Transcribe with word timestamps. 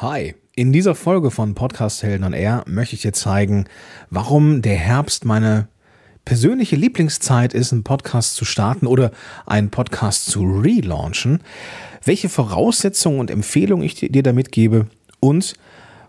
Hi, 0.00 0.36
in 0.54 0.72
dieser 0.72 0.94
Folge 0.94 1.32
von 1.32 1.56
Podcast 1.56 2.04
Helden 2.04 2.22
on 2.22 2.32
Air 2.32 2.62
möchte 2.68 2.94
ich 2.94 3.02
dir 3.02 3.12
zeigen, 3.12 3.64
warum 4.10 4.62
der 4.62 4.76
Herbst 4.76 5.24
meine 5.24 5.66
persönliche 6.24 6.76
Lieblingszeit 6.76 7.52
ist, 7.52 7.72
einen 7.72 7.82
Podcast 7.82 8.36
zu 8.36 8.44
starten 8.44 8.86
oder 8.86 9.10
einen 9.44 9.70
Podcast 9.70 10.26
zu 10.26 10.44
relaunchen, 10.44 11.40
welche 12.04 12.28
Voraussetzungen 12.28 13.18
und 13.18 13.28
Empfehlungen 13.28 13.84
ich 13.84 13.96
dir 13.96 14.22
damit 14.22 14.52
gebe 14.52 14.86
und 15.18 15.54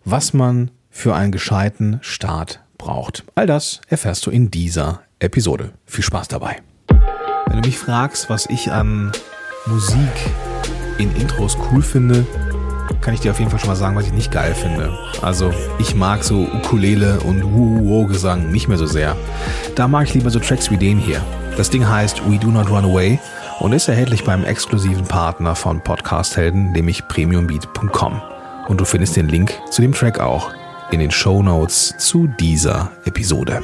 was 0.06 0.34
man 0.34 0.70
für 0.92 1.16
einen 1.16 1.32
gescheiten 1.32 1.98
Start 2.02 2.62
braucht. 2.78 3.24
All 3.34 3.48
das 3.48 3.82
erfährst 3.88 4.24
du 4.28 4.30
in 4.30 4.52
dieser 4.52 5.02
Episode. 5.18 5.74
Viel 5.88 6.04
Spaß 6.04 6.28
dabei. 6.28 6.58
Wenn 7.48 7.60
du 7.60 7.68
mich 7.68 7.80
fragst, 7.80 8.30
was 8.30 8.46
ich 8.52 8.72
an 8.72 9.12
Musik 9.66 9.98
in 11.00 11.12
Intros 11.16 11.58
cool 11.72 11.82
finde, 11.82 12.28
kann 13.02 13.14
ich 13.14 13.20
dir 13.20 13.32
auf 13.32 13.40
jeden 13.40 13.52
Fall 13.52 13.60
schon 13.60 13.70
mal 13.70 13.76
sagen, 13.76 13.96
was 13.96 14.06
ich 14.06 14.14
nicht 14.14 14.32
geil 14.32 14.54
finde. 14.54 14.98
Also 15.22 15.54
ich 15.80 15.96
mag 15.96 16.24
so 16.24 16.48
Ukulele 16.54 17.20
und 17.22 17.44
Wuh-Gesang 17.44 18.52
nicht 18.52 18.68
mehr 18.68 18.78
so 18.78 18.86
sehr. 18.86 19.16
Da 19.76 19.88
mag 19.88 20.08
ich 20.08 20.14
lieber 20.14 20.30
so 20.30 20.40
Tracks 20.40 20.70
wie 20.72 20.78
den 20.78 20.98
hier. 20.98 21.22
Das 21.58 21.70
Ding 21.70 21.88
heißt 21.88 22.22
We 22.30 22.38
Do 22.38 22.48
Not 22.48 22.70
Run 22.70 22.86
Away 22.86 23.20
und 23.60 23.74
ist 23.74 23.88
erhältlich 23.88 24.24
beim 24.24 24.44
exklusiven 24.44 25.06
Partner 25.06 25.56
von 25.56 25.82
Podcast 25.82 26.38
Helden, 26.38 26.72
nämlich 26.72 27.08
premiumbeat.com. 27.08 28.22
Und 28.68 28.80
du 28.80 28.86
findest 28.86 29.16
den 29.16 29.28
Link 29.28 29.54
zu 29.70 29.82
dem 29.82 29.94
Track 29.94 30.20
auch 30.20 30.52
in 30.92 31.00
den 31.00 31.12
Show 31.12 31.44
zu 31.68 32.28
dieser 32.40 32.92
Episode. 33.06 33.62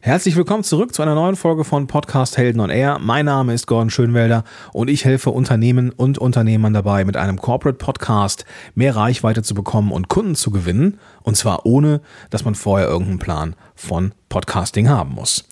Herzlich 0.00 0.36
willkommen 0.36 0.62
zurück 0.62 0.94
zu 0.94 1.02
einer 1.02 1.16
neuen 1.16 1.34
Folge 1.34 1.64
von 1.64 1.88
Podcast 1.88 2.38
Helden 2.38 2.60
on 2.60 2.70
Air. 2.70 3.00
Mein 3.00 3.24
Name 3.26 3.52
ist 3.52 3.66
Gordon 3.66 3.90
Schönwelder 3.90 4.44
und 4.72 4.88
ich 4.88 5.04
helfe 5.04 5.30
Unternehmen 5.30 5.90
und 5.90 6.18
Unternehmern 6.18 6.72
dabei, 6.72 7.04
mit 7.04 7.16
einem 7.16 7.36
Corporate 7.40 7.78
Podcast 7.78 8.44
mehr 8.76 8.94
Reichweite 8.94 9.42
zu 9.42 9.54
bekommen 9.54 9.90
und 9.90 10.06
Kunden 10.08 10.36
zu 10.36 10.52
gewinnen. 10.52 11.00
Und 11.24 11.36
zwar 11.36 11.66
ohne, 11.66 12.00
dass 12.30 12.44
man 12.44 12.54
vorher 12.54 12.86
irgendeinen 12.86 13.18
Plan 13.18 13.56
von 13.74 14.12
Podcasting 14.28 14.88
haben 14.88 15.14
muss. 15.14 15.44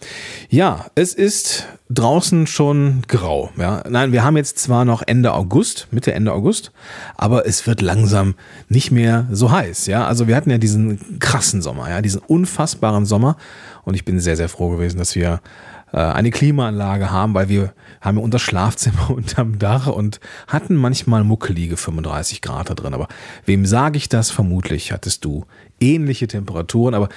Ja, 0.49 0.87
es 0.95 1.13
ist 1.13 1.67
draußen 1.91 2.47
schon 2.47 3.03
grau. 3.09 3.51
Ja. 3.59 3.83
Nein, 3.89 4.13
wir 4.13 4.25
haben 4.25 4.37
jetzt 4.37 4.59
zwar 4.59 4.85
noch 4.85 5.03
Ende 5.07 5.33
August, 5.33 5.89
Mitte 5.91 6.13
Ende 6.13 6.33
August, 6.33 6.73
aber 7.17 7.47
es 7.47 7.67
wird 7.67 7.81
langsam 7.83 8.35
nicht 8.69 8.91
mehr 8.91 9.27
so 9.31 9.51
heiß. 9.51 9.87
Ja, 9.87 10.07
also 10.07 10.29
wir 10.29 10.37
hatten 10.37 10.51
ja 10.51 10.59
diesen 10.59 11.19
krassen 11.19 11.63
Sommer, 11.63 11.91
ja, 11.91 12.03
diesen 12.03 12.21
unfassbaren 12.21 13.07
Sommer. 13.07 13.37
Und 13.87 13.95
ich 13.95 14.05
bin 14.05 14.19
sehr, 14.19 14.37
sehr 14.37 14.49
froh 14.49 14.71
gewesen, 14.71 14.99
dass 14.99 15.15
wir 15.15 15.41
äh, 15.93 15.99
eine 15.99 16.33
Klimaanlage 16.33 17.13
haben, 17.13 17.35
weil 17.35 17.49
wir 17.49 17.73
haben 18.01 18.19
unser 18.19 18.41
Schlafzimmer 18.41 19.11
unterm 19.17 19.61
Dach 19.61 19.87
und 19.87 20.19
hatten 20.49 20.75
manchmal 20.75 21.23
muckelige 21.23 21.77
35 21.77 22.43
Grad 22.43 22.69
da 22.69 22.75
drin. 22.75 22.95
Aber 22.95 23.07
wem 23.45 23.65
sage 23.65 23.97
ich 23.97 24.09
das? 24.09 24.33
Vermutlich 24.33 24.91
hattest 24.91 25.25
du 25.25 25.45
ähnliche 25.81 26.27
Temperaturen. 26.27 26.95
Aber 26.95 27.09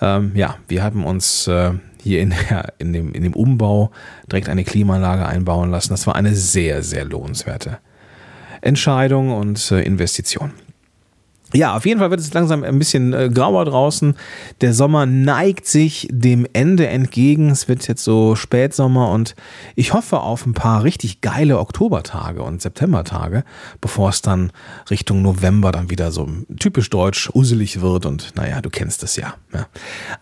ähm, 0.00 0.32
ja, 0.34 0.56
wir 0.68 0.82
haben 0.82 1.04
uns 1.04 1.46
äh, 1.48 1.72
hier 2.02 2.22
in, 2.22 2.30
der, 2.30 2.72
in, 2.78 2.94
dem, 2.94 3.12
in 3.12 3.22
dem 3.22 3.34
Umbau 3.34 3.90
direkt 4.32 4.48
eine 4.48 4.64
Klimaanlage 4.64 5.26
einbauen 5.26 5.70
lassen. 5.70 5.90
Das 5.90 6.06
war 6.06 6.16
eine 6.16 6.34
sehr, 6.34 6.82
sehr 6.82 7.04
lohnenswerte 7.04 7.78
Entscheidung 8.62 9.36
und 9.36 9.70
äh, 9.70 9.82
Investition. 9.82 10.52
Ja, 11.56 11.74
auf 11.74 11.86
jeden 11.86 12.00
Fall 12.00 12.10
wird 12.10 12.20
es 12.20 12.34
langsam 12.34 12.64
ein 12.64 12.78
bisschen 12.78 13.14
äh, 13.14 13.30
grauer 13.32 13.64
draußen. 13.64 14.14
Der 14.60 14.74
Sommer 14.74 15.06
neigt 15.06 15.66
sich 15.66 16.06
dem 16.10 16.46
Ende 16.52 16.86
entgegen. 16.86 17.48
Es 17.48 17.66
wird 17.66 17.88
jetzt 17.88 18.04
so 18.04 18.36
Spätsommer 18.36 19.10
und 19.10 19.34
ich 19.74 19.94
hoffe 19.94 20.20
auf 20.20 20.44
ein 20.44 20.52
paar 20.52 20.84
richtig 20.84 21.22
geile 21.22 21.58
Oktobertage 21.58 22.42
und 22.42 22.60
Septembertage, 22.60 23.42
bevor 23.80 24.10
es 24.10 24.20
dann 24.20 24.52
Richtung 24.90 25.22
November 25.22 25.72
dann 25.72 25.88
wieder 25.88 26.12
so 26.12 26.28
typisch 26.58 26.90
deutsch 26.90 27.30
uselig 27.32 27.80
wird 27.80 28.04
und 28.04 28.36
naja, 28.36 28.60
du 28.60 28.68
kennst 28.68 29.02
es 29.02 29.16
ja. 29.16 29.32
ja. 29.54 29.66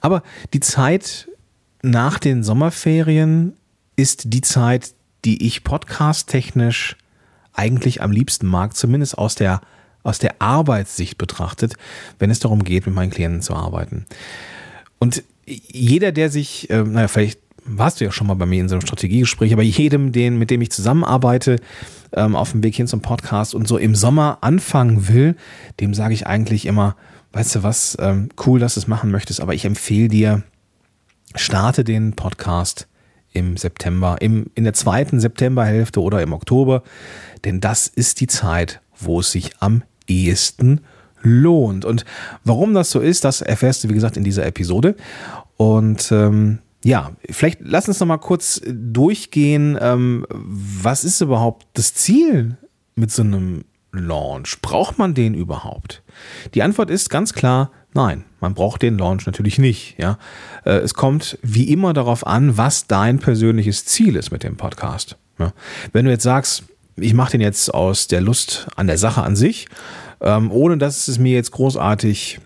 Aber 0.00 0.22
die 0.52 0.60
Zeit 0.60 1.28
nach 1.82 2.20
den 2.20 2.44
Sommerferien 2.44 3.54
ist 3.96 4.32
die 4.32 4.40
Zeit, 4.40 4.94
die 5.24 5.44
ich 5.44 5.64
podcast-technisch 5.64 6.96
eigentlich 7.52 8.02
am 8.02 8.12
liebsten 8.12 8.46
mag, 8.46 8.76
zumindest 8.76 9.18
aus 9.18 9.34
der 9.34 9.62
aus 10.04 10.20
der 10.20 10.40
Arbeitssicht 10.40 11.18
betrachtet, 11.18 11.74
wenn 12.20 12.30
es 12.30 12.38
darum 12.38 12.62
geht, 12.62 12.86
mit 12.86 12.94
meinen 12.94 13.10
Klienten 13.10 13.42
zu 13.42 13.54
arbeiten. 13.54 14.06
Und 14.98 15.24
jeder, 15.46 16.12
der 16.12 16.30
sich, 16.30 16.70
äh, 16.70 16.82
naja, 16.82 17.08
vielleicht 17.08 17.40
warst 17.64 18.00
du 18.00 18.04
ja 18.04 18.12
schon 18.12 18.26
mal 18.26 18.34
bei 18.34 18.46
mir 18.46 18.60
in 18.60 18.68
so 18.68 18.74
einem 18.74 18.82
Strategiegespräch, 18.82 19.52
aber 19.52 19.62
jedem, 19.62 20.12
den, 20.12 20.38
mit 20.38 20.50
dem 20.50 20.60
ich 20.60 20.70
zusammenarbeite, 20.70 21.56
ähm, 22.12 22.36
auf 22.36 22.52
dem 22.52 22.62
Weg 22.62 22.76
hin 22.76 22.86
zum 22.86 23.00
Podcast 23.00 23.54
und 23.54 23.66
so 23.66 23.78
im 23.78 23.94
Sommer 23.94 24.38
anfangen 24.42 25.08
will, 25.08 25.36
dem 25.80 25.94
sage 25.94 26.14
ich 26.14 26.26
eigentlich 26.26 26.66
immer, 26.66 26.96
weißt 27.32 27.56
du 27.56 27.62
was, 27.62 27.96
ähm, 28.00 28.28
cool, 28.46 28.60
dass 28.60 28.74
du 28.74 28.80
es 28.80 28.86
machen 28.86 29.10
möchtest, 29.10 29.40
aber 29.40 29.54
ich 29.54 29.64
empfehle 29.64 30.08
dir, 30.08 30.42
starte 31.34 31.84
den 31.84 32.12
Podcast 32.12 32.86
im 33.32 33.56
September, 33.56 34.18
im, 34.20 34.50
in 34.54 34.64
der 34.64 34.74
zweiten 34.74 35.18
Septemberhälfte 35.18 36.00
oder 36.00 36.22
im 36.22 36.32
Oktober, 36.32 36.82
denn 37.44 37.60
das 37.60 37.88
ist 37.88 38.20
die 38.20 38.28
Zeit, 38.28 38.80
wo 38.96 39.20
es 39.20 39.32
sich 39.32 39.52
am 39.58 39.82
ehesten 40.08 40.80
lohnt. 41.22 41.84
Und 41.84 42.04
warum 42.44 42.74
das 42.74 42.90
so 42.90 43.00
ist, 43.00 43.24
das 43.24 43.40
erfährst 43.40 43.84
du, 43.84 43.88
wie 43.88 43.94
gesagt, 43.94 44.16
in 44.16 44.24
dieser 44.24 44.46
Episode. 44.46 44.96
Und 45.56 46.10
ähm, 46.12 46.58
ja, 46.84 47.12
vielleicht 47.30 47.60
lass 47.62 47.88
uns 47.88 48.00
noch 48.00 48.06
mal 48.06 48.18
kurz 48.18 48.60
durchgehen. 48.66 49.78
Ähm, 49.80 50.26
was 50.28 51.04
ist 51.04 51.20
überhaupt 51.20 51.66
das 51.72 51.94
Ziel 51.94 52.58
mit 52.94 53.10
so 53.10 53.22
einem 53.22 53.64
Launch? 53.92 54.60
Braucht 54.60 54.98
man 54.98 55.14
den 55.14 55.34
überhaupt? 55.34 56.02
Die 56.52 56.62
Antwort 56.62 56.90
ist 56.90 57.08
ganz 57.08 57.32
klar 57.32 57.70
nein. 57.94 58.24
Man 58.40 58.54
braucht 58.54 58.82
den 58.82 58.98
Launch 58.98 59.24
natürlich 59.24 59.58
nicht. 59.58 59.96
Ja, 59.98 60.18
äh, 60.64 60.72
es 60.78 60.94
kommt 60.94 61.38
wie 61.42 61.72
immer 61.72 61.94
darauf 61.94 62.26
an, 62.26 62.58
was 62.58 62.86
dein 62.86 63.18
persönliches 63.18 63.86
Ziel 63.86 64.16
ist 64.16 64.30
mit 64.30 64.42
dem 64.42 64.56
Podcast. 64.56 65.16
Ja? 65.38 65.52
Wenn 65.92 66.04
du 66.04 66.10
jetzt 66.10 66.24
sagst, 66.24 66.64
ich 66.96 67.14
mache 67.14 67.32
den 67.32 67.40
jetzt 67.40 67.72
aus 67.72 68.06
der 68.06 68.20
Lust 68.20 68.66
an 68.76 68.86
der 68.86 68.98
Sache 68.98 69.22
an 69.22 69.36
sich, 69.36 69.66
ähm, 70.20 70.50
ohne 70.50 70.78
dass 70.78 71.08
es 71.08 71.18
mir 71.18 71.34
jetzt 71.34 71.50
großartig 71.52 72.40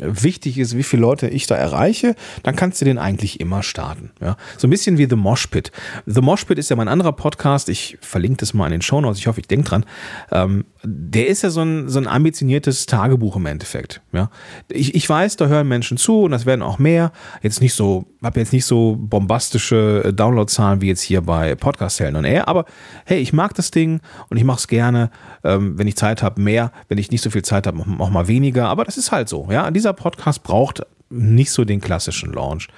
wichtig 0.00 0.58
ist, 0.58 0.76
wie 0.76 0.82
viele 0.82 1.02
Leute 1.02 1.28
ich 1.28 1.46
da 1.46 1.54
erreiche, 1.54 2.14
dann 2.42 2.56
kannst 2.56 2.80
du 2.80 2.84
den 2.84 2.98
eigentlich 2.98 3.40
immer 3.40 3.62
starten. 3.62 4.10
Ja? 4.20 4.36
So 4.58 4.66
ein 4.66 4.70
bisschen 4.70 4.98
wie 4.98 5.06
The 5.08 5.16
Mosh 5.16 5.46
Pit. 5.46 5.70
The 6.06 6.20
Mosh 6.20 6.44
Pit 6.44 6.58
ist 6.58 6.70
ja 6.70 6.76
mein 6.76 6.88
anderer 6.88 7.12
Podcast. 7.12 7.68
Ich 7.68 7.98
verlinke 8.00 8.38
das 8.38 8.54
mal 8.54 8.66
in 8.66 8.72
den 8.72 8.82
Show 8.82 9.00
Notes. 9.00 9.18
Ich 9.18 9.26
hoffe, 9.26 9.40
ich 9.40 9.48
denke 9.48 9.68
dran. 9.68 9.84
Ähm, 10.32 10.64
der 10.82 11.28
ist 11.28 11.42
ja 11.42 11.50
so 11.50 11.62
ein, 11.62 11.88
so 11.88 11.98
ein 11.98 12.06
ambitioniertes 12.06 12.86
Tagebuch 12.86 13.36
im 13.36 13.46
Endeffekt. 13.46 14.02
Ja? 14.12 14.30
Ich, 14.68 14.94
ich 14.94 15.08
weiß, 15.08 15.36
da 15.36 15.46
hören 15.46 15.68
Menschen 15.68 15.96
zu 15.96 16.22
und 16.22 16.32
das 16.32 16.46
werden 16.46 16.62
auch 16.62 16.78
mehr. 16.78 17.12
Jetzt 17.42 17.60
nicht 17.60 17.74
so, 17.74 18.06
habe 18.22 18.40
jetzt 18.40 18.52
nicht 18.52 18.64
so 18.64 18.96
bombastische 18.98 20.02
äh, 20.06 20.12
Downloadzahlen 20.12 20.80
wie 20.80 20.88
jetzt 20.88 21.02
hier 21.02 21.20
bei 21.20 21.54
Podcast 21.54 22.00
Helden 22.00 22.16
und 22.16 22.24
Air, 22.24 22.48
aber 22.48 22.64
hey, 23.04 23.20
ich 23.20 23.32
mag 23.32 23.54
das 23.54 23.70
Ding 23.70 24.00
und 24.28 24.36
ich 24.36 24.44
mache 24.44 24.58
es 24.58 24.68
gerne. 24.68 25.10
Ähm, 25.42 25.78
wenn 25.78 25.86
ich 25.86 25.96
Zeit 25.96 26.22
habe, 26.22 26.40
mehr. 26.40 26.72
Wenn 26.88 26.98
ich 26.98 27.10
nicht 27.10 27.22
so 27.22 27.30
viel 27.30 27.42
Zeit 27.42 27.66
habe, 27.66 27.84
auch 27.98 28.10
mal 28.10 28.28
weniger. 28.28 28.68
Aber 28.68 28.84
das 28.84 28.96
ist 28.96 29.12
halt 29.12 29.28
so. 29.28 29.48
Ja, 29.50 29.70
dieser 29.84 29.92
Podcast 29.92 30.42
braucht 30.42 30.80
nicht 31.10 31.50
so 31.50 31.66
den 31.66 31.82
klassischen 31.82 32.32
Launch. 32.32 32.68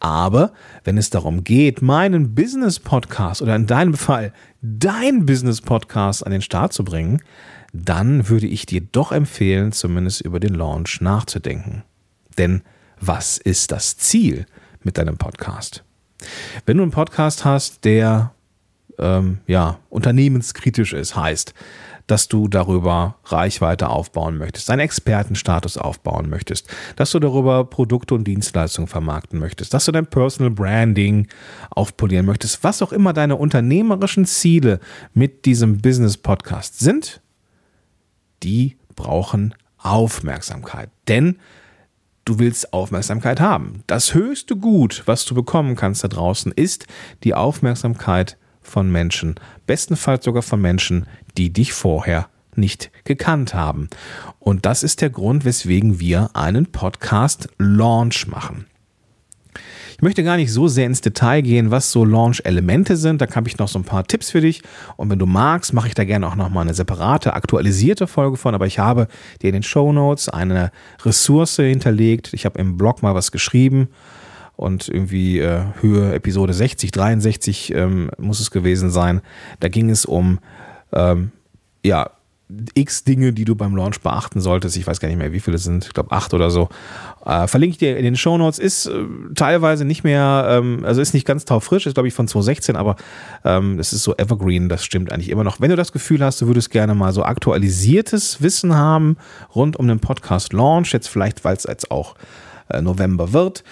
Aber 0.00 0.54
wenn 0.82 0.96
es 0.96 1.10
darum 1.10 1.44
geht, 1.44 1.82
meinen 1.82 2.34
Business-Podcast 2.34 3.42
oder 3.42 3.54
in 3.54 3.66
deinem 3.66 3.92
Fall 3.92 4.32
dein 4.62 5.26
Business-Podcast 5.26 6.24
an 6.24 6.32
den 6.32 6.40
Start 6.40 6.72
zu 6.72 6.82
bringen, 6.82 7.20
dann 7.74 8.30
würde 8.30 8.46
ich 8.46 8.64
dir 8.64 8.80
doch 8.80 9.12
empfehlen, 9.12 9.72
zumindest 9.72 10.22
über 10.22 10.40
den 10.40 10.54
Launch 10.54 11.02
nachzudenken. 11.02 11.82
Denn 12.38 12.62
was 12.98 13.36
ist 13.36 13.70
das 13.70 13.98
Ziel 13.98 14.46
mit 14.82 14.96
deinem 14.96 15.18
Podcast? 15.18 15.84
Wenn 16.64 16.78
du 16.78 16.82
einen 16.82 16.92
Podcast 16.92 17.44
hast, 17.44 17.84
der 17.84 18.32
ähm, 18.98 19.40
ja, 19.46 19.80
unternehmenskritisch 19.90 20.94
ist, 20.94 21.14
heißt, 21.14 21.52
dass 22.06 22.28
du 22.28 22.48
darüber 22.48 23.16
Reichweite 23.24 23.88
aufbauen 23.88 24.36
möchtest, 24.36 24.70
einen 24.70 24.80
Expertenstatus 24.80 25.78
aufbauen 25.78 26.28
möchtest, 26.28 26.68
dass 26.96 27.10
du 27.10 27.18
darüber 27.18 27.64
Produkte 27.64 28.14
und 28.14 28.24
Dienstleistungen 28.24 28.88
vermarkten 28.88 29.38
möchtest, 29.38 29.72
dass 29.72 29.86
du 29.86 29.92
dein 29.92 30.06
Personal 30.06 30.50
Branding 30.50 31.28
aufpolieren 31.70 32.26
möchtest, 32.26 32.62
was 32.62 32.82
auch 32.82 32.92
immer 32.92 33.12
deine 33.12 33.36
unternehmerischen 33.36 34.26
Ziele 34.26 34.80
mit 35.14 35.46
diesem 35.46 35.80
Business 35.80 36.16
Podcast 36.16 36.78
sind, 36.78 37.22
die 38.42 38.76
brauchen 38.94 39.54
Aufmerksamkeit. 39.78 40.90
Denn 41.08 41.38
du 42.24 42.38
willst 42.38 42.72
Aufmerksamkeit 42.72 43.40
haben. 43.40 43.82
Das 43.86 44.14
höchste 44.14 44.56
Gut, 44.56 45.02
was 45.06 45.24
du 45.24 45.34
bekommen 45.34 45.76
kannst 45.76 46.04
da 46.04 46.08
draußen, 46.08 46.52
ist 46.52 46.86
die 47.22 47.34
Aufmerksamkeit 47.34 48.36
von 48.64 48.90
Menschen. 48.90 49.36
Bestenfalls 49.66 50.24
sogar 50.24 50.42
von 50.42 50.60
Menschen, 50.60 51.06
die 51.36 51.52
dich 51.52 51.72
vorher 51.72 52.28
nicht 52.56 52.90
gekannt 53.04 53.54
haben. 53.54 53.88
Und 54.38 54.66
das 54.66 54.82
ist 54.82 55.00
der 55.00 55.10
Grund, 55.10 55.44
weswegen 55.44 56.00
wir 56.00 56.30
einen 56.34 56.66
Podcast-Launch 56.66 58.26
machen. 58.28 58.66
Ich 59.96 60.02
möchte 60.02 60.24
gar 60.24 60.36
nicht 60.36 60.52
so 60.52 60.66
sehr 60.66 60.86
ins 60.86 61.00
Detail 61.00 61.42
gehen, 61.42 61.70
was 61.70 61.92
so 61.92 62.04
Launch-Elemente 62.04 62.96
sind. 62.96 63.20
Da 63.20 63.32
habe 63.32 63.48
ich 63.48 63.58
noch 63.58 63.68
so 63.68 63.78
ein 63.78 63.84
paar 63.84 64.04
Tipps 64.04 64.30
für 64.30 64.40
dich. 64.40 64.62
Und 64.96 65.08
wenn 65.08 65.20
du 65.20 65.26
magst, 65.26 65.72
mache 65.72 65.86
ich 65.86 65.94
da 65.94 66.04
gerne 66.04 66.26
auch 66.26 66.34
nochmal 66.34 66.62
eine 66.62 66.74
separate, 66.74 67.34
aktualisierte 67.34 68.08
Folge 68.08 68.36
von. 68.36 68.54
Aber 68.56 68.66
ich 68.66 68.80
habe 68.80 69.06
dir 69.40 69.48
in 69.48 69.52
den 69.52 69.62
Show 69.62 69.92
Notes 69.92 70.28
eine 70.28 70.72
Ressource 71.04 71.56
hinterlegt. 71.56 72.34
Ich 72.34 72.44
habe 72.44 72.58
im 72.58 72.76
Blog 72.76 73.02
mal 73.02 73.14
was 73.14 73.30
geschrieben 73.30 73.88
und 74.56 74.88
irgendwie 74.88 75.38
äh, 75.40 75.64
Höhe 75.80 76.14
Episode 76.14 76.52
60, 76.52 76.90
63 76.90 77.74
ähm, 77.74 78.10
muss 78.18 78.40
es 78.40 78.50
gewesen 78.50 78.90
sein. 78.90 79.20
Da 79.60 79.68
ging 79.68 79.90
es 79.90 80.04
um 80.04 80.38
ähm, 80.92 81.32
ja, 81.84 82.10
x 82.74 83.04
Dinge, 83.04 83.32
die 83.32 83.44
du 83.44 83.54
beim 83.54 83.74
Launch 83.74 84.00
beachten 84.00 84.40
solltest. 84.40 84.76
Ich 84.76 84.86
weiß 84.86 85.00
gar 85.00 85.08
nicht 85.08 85.16
mehr, 85.16 85.32
wie 85.32 85.40
viele 85.40 85.56
es 85.56 85.64
sind. 85.64 85.86
Ich 85.86 85.94
glaube, 85.94 86.12
acht 86.12 86.34
oder 86.34 86.50
so. 86.50 86.68
Äh, 87.24 87.46
verlinke 87.46 87.72
ich 87.72 87.78
dir 87.78 87.96
in 87.96 88.04
den 88.04 88.16
Show 88.16 88.36
Notes. 88.36 88.58
Ist 88.58 88.86
äh, 88.86 89.04
teilweise 89.34 89.84
nicht 89.84 90.04
mehr, 90.04 90.46
ähm, 90.50 90.84
also 90.84 91.00
ist 91.00 91.14
nicht 91.14 91.26
ganz 91.26 91.44
taufrisch, 91.46 91.86
ist 91.86 91.94
glaube 91.94 92.08
ich 92.08 92.14
von 92.14 92.28
2016, 92.28 92.76
aber 92.76 92.96
ähm, 93.44 93.78
es 93.78 93.92
ist 93.92 94.02
so 94.02 94.14
evergreen, 94.16 94.68
das 94.68 94.84
stimmt 94.84 95.10
eigentlich 95.10 95.30
immer 95.30 95.44
noch. 95.44 95.60
Wenn 95.60 95.70
du 95.70 95.76
das 95.76 95.92
Gefühl 95.92 96.22
hast, 96.22 96.40
du 96.42 96.46
würdest 96.46 96.70
gerne 96.70 96.94
mal 96.94 97.12
so 97.12 97.24
aktualisiertes 97.24 98.42
Wissen 98.42 98.74
haben 98.74 99.16
rund 99.54 99.76
um 99.76 99.88
den 99.88 100.00
Podcast 100.00 100.52
Launch, 100.52 100.92
jetzt 100.92 101.08
vielleicht, 101.08 101.44
weil 101.44 101.56
es 101.56 101.64
jetzt 101.64 101.90
auch 101.90 102.14
äh, 102.68 102.82
November 102.82 103.32
wird, 103.32 103.64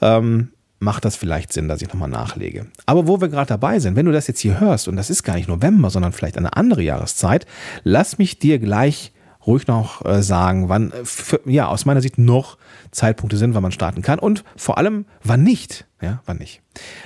ähm, 0.00 0.50
macht 0.78 1.04
das 1.04 1.16
vielleicht 1.16 1.52
Sinn, 1.52 1.68
dass 1.68 1.82
ich 1.82 1.88
nochmal 1.88 2.08
nachlege. 2.08 2.66
Aber 2.84 3.06
wo 3.06 3.20
wir 3.20 3.28
gerade 3.28 3.48
dabei 3.48 3.78
sind, 3.78 3.96
wenn 3.96 4.06
du 4.06 4.12
das 4.12 4.26
jetzt 4.26 4.40
hier 4.40 4.60
hörst, 4.60 4.88
und 4.88 4.96
das 4.96 5.10
ist 5.10 5.22
gar 5.22 5.36
nicht 5.36 5.48
November, 5.48 5.90
sondern 5.90 6.12
vielleicht 6.12 6.36
eine 6.36 6.56
andere 6.56 6.82
Jahreszeit, 6.82 7.46
lass 7.82 8.18
mich 8.18 8.38
dir 8.38 8.58
gleich 8.58 9.12
ruhig 9.46 9.66
noch 9.66 10.04
äh, 10.04 10.22
sagen, 10.22 10.68
wann, 10.68 10.90
äh, 10.90 11.04
für, 11.04 11.40
ja, 11.44 11.68
aus 11.68 11.84
meiner 11.84 12.02
Sicht 12.02 12.18
noch 12.18 12.58
Zeitpunkte 12.90 13.36
sind, 13.36 13.54
wann 13.54 13.62
man 13.62 13.72
starten 13.72 14.02
kann 14.02 14.18
und 14.18 14.44
vor 14.56 14.78
allem, 14.78 15.06
wann 15.22 15.42
nicht. 15.42 15.86
Ja, 16.02 16.20
wann 16.26 16.38
nicht. 16.38 16.62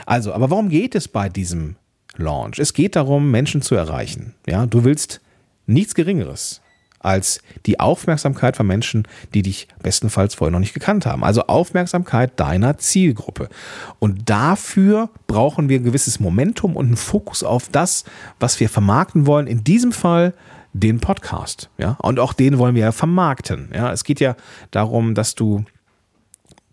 Also, 0.06 0.32
aber 0.32 0.50
warum 0.50 0.69
geht 0.69 0.94
es 0.94 1.06
bei 1.06 1.28
diesem 1.28 1.76
Launch? 2.16 2.58
Es 2.58 2.72
geht 2.72 2.96
darum, 2.96 3.31
Menschen 3.31 3.62
zu 3.62 3.75
erreichen. 3.75 4.34
Ja, 4.46 4.66
du 4.66 4.84
willst 4.84 5.20
nichts 5.66 5.94
Geringeres 5.94 6.60
als 7.00 7.41
die 7.67 7.81
Aufmerksamkeit 7.81 8.56
von 8.56 8.67
Menschen, 8.67 9.08
die 9.35 9.43
dich 9.43 9.69
bestenfalls 9.82 10.35
vorher 10.35 10.52
noch 10.52 10.61
nicht 10.61 10.75
gekannt 10.75 11.06
haben. 11.06 11.25
Also 11.25 11.43
Aufmerksamkeit 11.47 12.38
deiner 12.38 12.79
Zielgruppe. 12.79 13.49
Und 13.99 14.31
dafür 14.31 15.11
brauchen 15.26 15.69
wir 15.69 15.81
ein 15.81 15.85
gewisses 15.85 16.20
Momentum 16.20 16.76
und 16.76 16.87
einen 16.87 16.97
Fokus 16.97 17.43
auf 17.43 17.69
das, 17.69 18.05
was 18.38 18.61
wir 18.61 18.69
vermarkten 18.69 19.26
wollen. 19.26 19.47
In 19.47 19.64
diesem 19.64 19.93
Fall 19.93 20.35
den 20.73 21.00
Podcast. 21.00 21.70
Ja? 21.79 21.97
Und 22.00 22.20
auch 22.20 22.32
den 22.32 22.58
wollen 22.58 22.75
wir 22.75 22.82
ja 22.82 22.93
vermarkten. 22.93 23.70
Ja? 23.75 23.93
Es 23.93 24.05
geht 24.05 24.20
ja 24.20 24.37
darum, 24.70 25.14
dass 25.14 25.35
du 25.35 25.64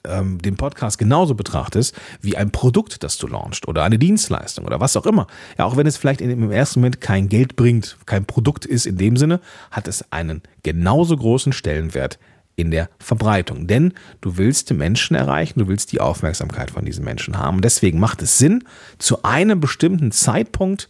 ähm, 0.07 0.39
den 0.41 0.55
Podcast 0.55 0.97
genauso 0.97 1.35
betrachtest 1.35 1.95
wie 2.21 2.37
ein 2.37 2.51
Produkt, 2.51 3.03
das 3.03 3.17
du 3.17 3.27
launchst 3.27 3.67
oder 3.67 3.83
eine 3.83 3.99
Dienstleistung 3.99 4.65
oder 4.65 4.79
was 4.79 4.97
auch 4.97 5.05
immer. 5.05 5.27
Ja, 5.57 5.65
auch 5.65 5.77
wenn 5.77 5.87
es 5.87 5.97
vielleicht 5.97 6.21
in, 6.21 6.29
im 6.29 6.51
ersten 6.51 6.79
Moment 6.79 7.01
kein 7.01 7.29
Geld 7.29 7.55
bringt, 7.55 7.97
kein 8.05 8.25
Produkt 8.25 8.65
ist 8.65 8.85
in 8.85 8.97
dem 8.97 9.17
Sinne, 9.17 9.39
hat 9.71 9.87
es 9.87 10.11
einen 10.11 10.41
genauso 10.63 11.15
großen 11.15 11.53
Stellenwert 11.53 12.19
in 12.57 12.71
der 12.71 12.89
Verbreitung. 12.99 13.67
Denn 13.67 13.93
du 14.19 14.37
willst 14.37 14.73
Menschen 14.73 15.15
erreichen, 15.15 15.59
du 15.59 15.67
willst 15.67 15.91
die 15.91 16.01
Aufmerksamkeit 16.01 16.71
von 16.71 16.83
diesen 16.83 17.05
Menschen 17.05 17.37
haben. 17.37 17.61
Deswegen 17.61 17.99
macht 17.99 18.21
es 18.21 18.37
Sinn, 18.37 18.63
zu 18.97 19.23
einem 19.23 19.59
bestimmten 19.59 20.11
Zeitpunkt 20.11 20.89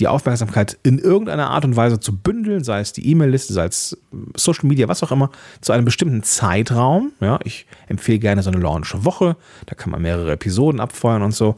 die 0.00 0.08
Aufmerksamkeit 0.08 0.78
in 0.82 0.98
irgendeiner 0.98 1.50
Art 1.50 1.64
und 1.64 1.76
Weise 1.76 2.00
zu 2.00 2.16
bündeln, 2.16 2.64
sei 2.64 2.80
es 2.80 2.92
die 2.92 3.06
E-Mail-Liste, 3.08 3.52
sei 3.52 3.66
es 3.66 3.96
Social 4.34 4.66
Media, 4.66 4.88
was 4.88 5.02
auch 5.02 5.12
immer, 5.12 5.30
zu 5.60 5.72
einem 5.72 5.84
bestimmten 5.84 6.22
Zeitraum. 6.22 7.12
Ja, 7.20 7.38
ich 7.44 7.66
empfehle 7.88 8.18
gerne 8.18 8.42
so 8.42 8.50
eine 8.50 8.60
Launch-Woche, 8.60 9.36
da 9.66 9.74
kann 9.74 9.90
man 9.90 10.02
mehrere 10.02 10.32
Episoden 10.32 10.80
abfeuern 10.80 11.22
und 11.22 11.32
so. 11.32 11.54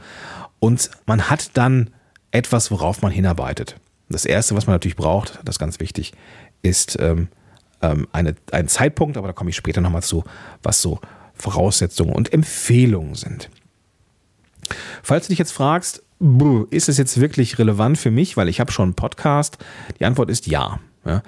Und 0.58 0.90
man 1.06 1.30
hat 1.30 1.56
dann 1.56 1.90
etwas, 2.32 2.70
worauf 2.70 3.00
man 3.00 3.12
hinarbeitet. 3.12 3.76
Das 4.08 4.24
Erste, 4.24 4.54
was 4.56 4.66
man 4.66 4.74
natürlich 4.74 4.96
braucht, 4.96 5.38
das 5.44 5.54
ist 5.54 5.60
ganz 5.60 5.80
wichtig, 5.80 6.12
ist 6.62 6.98
ähm, 7.00 7.28
ähm 7.80 8.08
eine, 8.12 8.34
ein 8.50 8.68
Zeitpunkt, 8.68 9.16
aber 9.16 9.28
da 9.28 9.32
komme 9.32 9.50
ich 9.50 9.56
später 9.56 9.80
nochmal 9.80 10.02
zu, 10.02 10.24
was 10.62 10.82
so 10.82 11.00
Voraussetzungen 11.34 12.12
und 12.12 12.32
Empfehlungen 12.32 13.14
sind. 13.14 13.48
Falls 15.02 15.26
du 15.26 15.30
dich 15.30 15.38
jetzt 15.38 15.52
fragst, 15.52 16.02
ist 16.70 16.88
es 16.88 16.98
jetzt 16.98 17.20
wirklich 17.20 17.58
relevant 17.58 17.98
für 17.98 18.10
mich, 18.10 18.36
weil 18.36 18.48
ich 18.48 18.60
habe 18.60 18.70
schon 18.70 18.84
einen 18.84 18.94
Podcast? 18.94 19.58
Die 19.98 20.04
Antwort 20.04 20.30
ist 20.30 20.46
ja. 20.46 20.78
ja. 21.04 21.22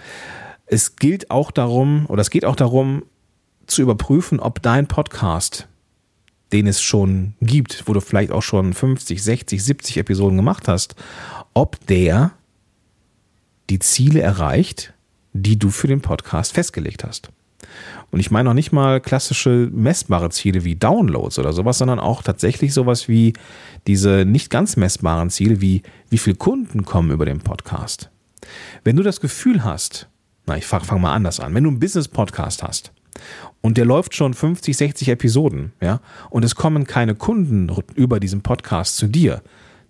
Es 0.67 0.97
gilt 0.97 1.31
auch 1.31 1.51
darum, 1.51 2.07
oder 2.07 2.23
es 2.23 2.31
geht 2.31 2.45
auch 2.45 2.57
darum, 2.57 3.03
zu 3.67 3.83
überprüfen, 3.83 4.41
ob 4.41 4.63
dein 4.63 4.87
Podcast, 4.87 5.67
den 6.53 6.67
es 6.67 6.81
schon 6.81 7.35
gibt, 7.41 7.85
wo 7.87 7.93
du 7.93 8.01
vielleicht 8.01 8.31
auch 8.31 8.43
schon 8.43 8.73
50, 8.73 9.23
60, 9.23 9.65
70 9.65 9.97
Episoden 9.97 10.37
gemacht 10.37 10.69
hast, 10.69 10.95
ob 11.55 11.85
der 11.87 12.33
die 13.71 13.79
Ziele 13.79 14.21
erreicht, 14.21 14.93
die 15.33 15.59
du 15.59 15.71
für 15.71 15.89
den 15.89 16.03
Podcast 16.03 16.53
festgelegt 16.53 17.05
hast. 17.05 17.31
Und 18.11 18.21
ich 18.21 18.31
meine 18.31 18.51
auch 18.51 18.55
nicht 18.55 18.73
mal 18.73 19.01
klassische 19.01 19.69
messbare 19.73 20.31
Ziele 20.31 20.65
wie 20.65 20.77
Downloads 20.77 21.39
oder 21.39 21.53
sowas, 21.53 21.79
sondern 21.79 21.99
auch 21.99 22.23
tatsächlich 22.23 22.73
sowas 22.73 23.09
wie 23.09 23.33
diese 23.87 24.25
nicht 24.25 24.51
ganz 24.51 24.77
messbaren 24.77 25.31
Ziele 25.31 25.61
wie 25.61 25.83
wie 26.11 26.19
viele 26.19 26.37
Kunden 26.37 26.85
kommen 26.85 27.11
über 27.11 27.27
den 27.27 27.41
Podcast. 27.41 28.11
Wenn 28.85 28.97
du 28.97 29.03
das 29.03 29.21
Gefühl 29.21 29.65
hast, 29.65 30.09
na, 30.47 30.57
ich 30.57 30.67
fange 30.67 30.85
fang 30.85 31.01
mal 31.01 31.15
anders 31.15 31.41
an, 31.41 31.55
wenn 31.55 31.65
du 31.65 31.71
einen 31.71 31.81
Business-Podcast 31.81 32.63
hast 32.63 32.93
und 33.63 33.79
der 33.79 33.85
läuft 33.85 34.15
schon 34.15 34.35
50, 34.35 34.77
60 34.77 35.09
Episoden, 35.09 35.73
ja, 35.81 36.01
und 36.31 36.45
es 36.45 36.55
kommen 36.55 36.87
keine 36.87 37.15
Kunden 37.15 37.71
über 37.95 38.21
diesen 38.21 38.43
Podcast 38.43 38.97
zu 38.97 39.07
dir, 39.07 39.43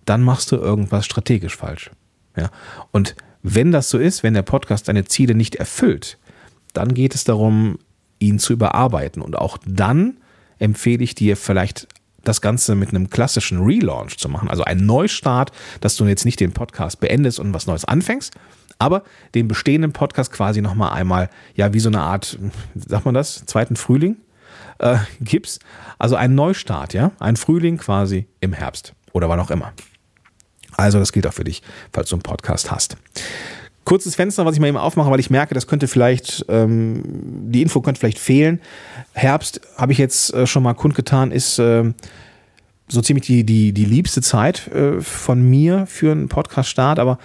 dann 0.05 0.21
machst 0.21 0.51
du 0.51 0.55
irgendwas 0.55 1.05
strategisch 1.05 1.57
falsch. 1.57 1.91
Ja. 2.37 2.49
Und 2.91 3.15
wenn 3.43 3.71
das 3.71 3.89
so 3.89 3.97
ist, 3.97 4.23
wenn 4.23 4.33
der 4.33 4.41
Podcast 4.41 4.87
deine 4.87 5.05
Ziele 5.05 5.35
nicht 5.35 5.55
erfüllt, 5.55 6.17
dann 6.77 6.93
geht 6.93 7.15
es 7.15 7.23
darum, 7.23 7.79
ihn 8.19 8.39
zu 8.39 8.53
überarbeiten. 8.53 9.21
Und 9.21 9.37
auch 9.37 9.57
dann 9.65 10.17
empfehle 10.59 11.03
ich 11.03 11.15
dir 11.15 11.37
vielleicht 11.37 11.87
das 12.23 12.41
Ganze 12.41 12.75
mit 12.75 12.89
einem 12.89 13.09
klassischen 13.09 13.63
Relaunch 13.63 14.17
zu 14.17 14.29
machen, 14.29 14.49
also 14.49 14.63
ein 14.63 14.85
Neustart, 14.85 15.51
dass 15.79 15.95
du 15.95 16.05
jetzt 16.05 16.25
nicht 16.25 16.39
den 16.39 16.53
Podcast 16.53 16.99
beendest 16.99 17.39
und 17.39 17.53
was 17.53 17.67
Neues 17.67 17.85
anfängst, 17.85 18.33
aber 18.79 19.03
den 19.35 19.47
bestehenden 19.47 19.93
Podcast 19.93 20.31
quasi 20.31 20.61
nochmal 20.61 20.93
einmal, 20.93 21.29
ja, 21.53 21.73
wie 21.73 21.79
so 21.79 21.89
eine 21.89 22.01
Art, 22.01 22.37
sagt 22.73 23.05
man 23.05 23.13
das, 23.13 23.45
zweiten 23.45 23.75
Frühling 23.75 24.17
äh, 24.79 24.97
gibst. 25.21 25.61
Also 25.99 26.15
ein 26.15 26.35
Neustart, 26.35 26.93
ja, 26.93 27.11
ein 27.19 27.35
Frühling 27.35 27.77
quasi 27.77 28.27
im 28.41 28.53
Herbst 28.53 28.93
oder 29.13 29.29
wann 29.29 29.39
auch 29.39 29.51
immer. 29.51 29.73
Also 30.77 30.99
das 30.99 31.13
gilt 31.13 31.25
auch 31.27 31.33
für 31.33 31.45
dich, 31.45 31.61
falls 31.93 32.09
du 32.09 32.15
einen 32.15 32.23
Podcast 32.23 32.71
hast. 32.71 32.97
Kurzes 33.85 34.15
Fenster, 34.15 34.45
was 34.45 34.55
ich 34.55 34.59
mal 34.59 34.67
eben 34.67 34.77
aufmache, 34.77 35.11
weil 35.11 35.19
ich 35.19 35.29
merke, 35.29 35.53
das 35.53 35.67
könnte 35.67 35.87
vielleicht, 35.87 36.45
ähm, 36.49 37.03
die 37.51 37.61
Info 37.61 37.81
könnte 37.81 37.99
vielleicht 37.99 38.19
fehlen. 38.19 38.59
Herbst 39.13 39.61
habe 39.77 39.91
ich 39.91 39.99
jetzt 39.99 40.33
äh, 40.33 40.47
schon 40.47 40.63
mal 40.63 40.73
kundgetan, 40.73 41.31
ist 41.31 41.59
äh, 41.59 41.93
so 42.87 43.01
ziemlich 43.01 43.25
die, 43.25 43.43
die, 43.43 43.73
die 43.73 43.85
liebste 43.85 44.21
Zeit 44.21 44.67
äh, 44.67 45.01
von 45.01 45.41
mir 45.41 45.87
für 45.87 46.11
einen 46.11 46.29
Podcast-Start, 46.29 46.99
aber 46.99 47.17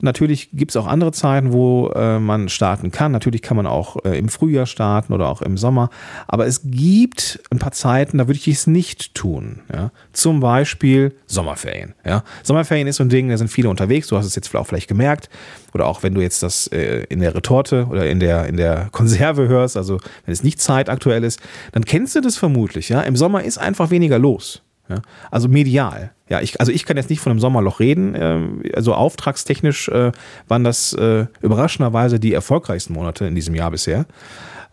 natürlich 0.00 0.50
gibt 0.52 0.72
es 0.72 0.76
auch 0.76 0.88
andere 0.88 1.12
Zeiten, 1.12 1.52
wo 1.52 1.88
äh, 1.94 2.18
man 2.18 2.48
starten 2.48 2.90
kann. 2.90 3.12
Natürlich 3.12 3.40
kann 3.40 3.56
man 3.56 3.66
auch 3.66 4.04
äh, 4.04 4.18
im 4.18 4.28
Frühjahr 4.28 4.66
starten 4.66 5.12
oder 5.12 5.28
auch 5.28 5.40
im 5.40 5.56
Sommer, 5.56 5.88
aber 6.26 6.46
es 6.46 6.62
gibt 6.64 7.40
ein 7.50 7.60
paar 7.60 7.70
Zeiten, 7.70 8.18
da 8.18 8.26
würde 8.26 8.40
ich 8.40 8.48
es 8.48 8.66
nicht 8.66 9.14
tun. 9.14 9.60
Ja? 9.72 9.92
Zum 10.12 10.40
Beispiel 10.40 11.14
Sommerferien. 11.26 11.94
Ja? 12.04 12.24
Sommerferien 12.42 12.88
ist 12.88 12.96
so 12.96 13.04
ein 13.04 13.08
Ding, 13.08 13.28
da 13.28 13.38
sind 13.38 13.48
viele 13.48 13.68
unterwegs, 13.68 14.08
du 14.08 14.16
hast 14.16 14.26
es 14.26 14.34
jetzt 14.34 14.52
auch 14.56 14.66
vielleicht 14.66 14.88
gemerkt, 14.88 15.30
oder 15.74 15.86
auch 15.86 16.02
wenn 16.02 16.14
du 16.14 16.22
jetzt 16.22 16.42
das 16.42 16.66
äh, 16.68 17.04
in 17.08 17.20
der 17.20 17.36
Retorte 17.36 17.86
oder 17.88 18.10
in 18.10 18.18
der, 18.18 18.46
in 18.46 18.56
der 18.56 18.88
Konserve 18.90 19.46
hörst, 19.46 19.76
also 19.76 20.00
wenn 20.24 20.32
es 20.32 20.42
nicht 20.42 20.60
zeitaktuell 20.60 21.22
ist, 21.22 21.40
dann 21.70 21.84
kennst 21.84 22.16
du 22.16 22.20
das 22.20 22.36
vermutlich. 22.36 22.88
Ja? 22.88 23.00
Im 23.02 23.14
Sommer 23.14 23.44
ist 23.44 23.58
einfach 23.58 23.90
weniger 23.90 24.18
los. 24.18 24.63
Ja? 24.88 24.96
Also 25.30 25.48
medial. 25.48 26.12
Ja, 26.28 26.40
ich, 26.40 26.58
also 26.60 26.72
ich 26.72 26.84
kann 26.84 26.96
jetzt 26.96 27.10
nicht 27.10 27.20
von 27.20 27.30
einem 27.30 27.40
Sommerloch 27.40 27.80
reden. 27.80 28.14
Äh, 28.14 28.72
also 28.74 28.94
auftragstechnisch 28.94 29.88
äh, 29.88 30.12
waren 30.48 30.64
das 30.64 30.92
äh, 30.94 31.26
überraschenderweise 31.42 32.18
die 32.20 32.32
erfolgreichsten 32.32 32.92
Monate 32.94 33.26
in 33.26 33.34
diesem 33.34 33.54
Jahr 33.54 33.70
bisher. 33.70 34.06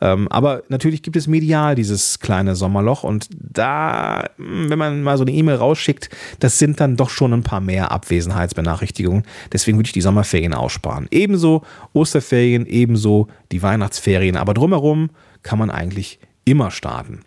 Ähm, 0.04 0.28
aber 0.30 0.64
natürlich 0.68 1.04
gibt 1.04 1.16
es 1.16 1.28
medial 1.28 1.76
dieses 1.76 2.20
kleine 2.20 2.56
Sommerloch 2.56 3.04
und 3.04 3.28
da, 3.32 4.26
hm, 4.38 4.70
wenn 4.70 4.80
man 4.80 5.04
mal 5.04 5.16
so 5.18 5.24
eine 5.24 5.32
E-Mail 5.32 5.58
rausschickt, 5.58 6.10
das 6.40 6.58
sind 6.58 6.80
dann 6.80 6.98
doch 6.98 7.12
schon 7.12 7.34
ein 7.34 7.44
paar 7.44 7.62
mehr 7.62 7.92
Abwesenheitsbenachrichtigungen. 7.92 9.24
Deswegen 9.54 9.78
würde 9.78 9.88
ich 9.88 9.94
die 9.94 10.02
Sommerferien 10.02 10.56
aussparen. 10.56 11.08
Ebenso 11.12 11.62
Osterferien, 11.94 12.66
ebenso 12.66 13.28
die 13.52 13.62
Weihnachtsferien. 13.62 14.38
Aber 14.38 14.56
drumherum 14.56 15.12
kann 15.44 15.60
man 15.60 15.70
eigentlich 15.70 16.20
immer 16.46 16.72
starten. 16.72 17.22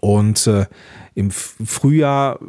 Und 0.00 0.46
äh, 0.46 0.66
im 1.20 1.30
Frühjahr, 1.30 2.40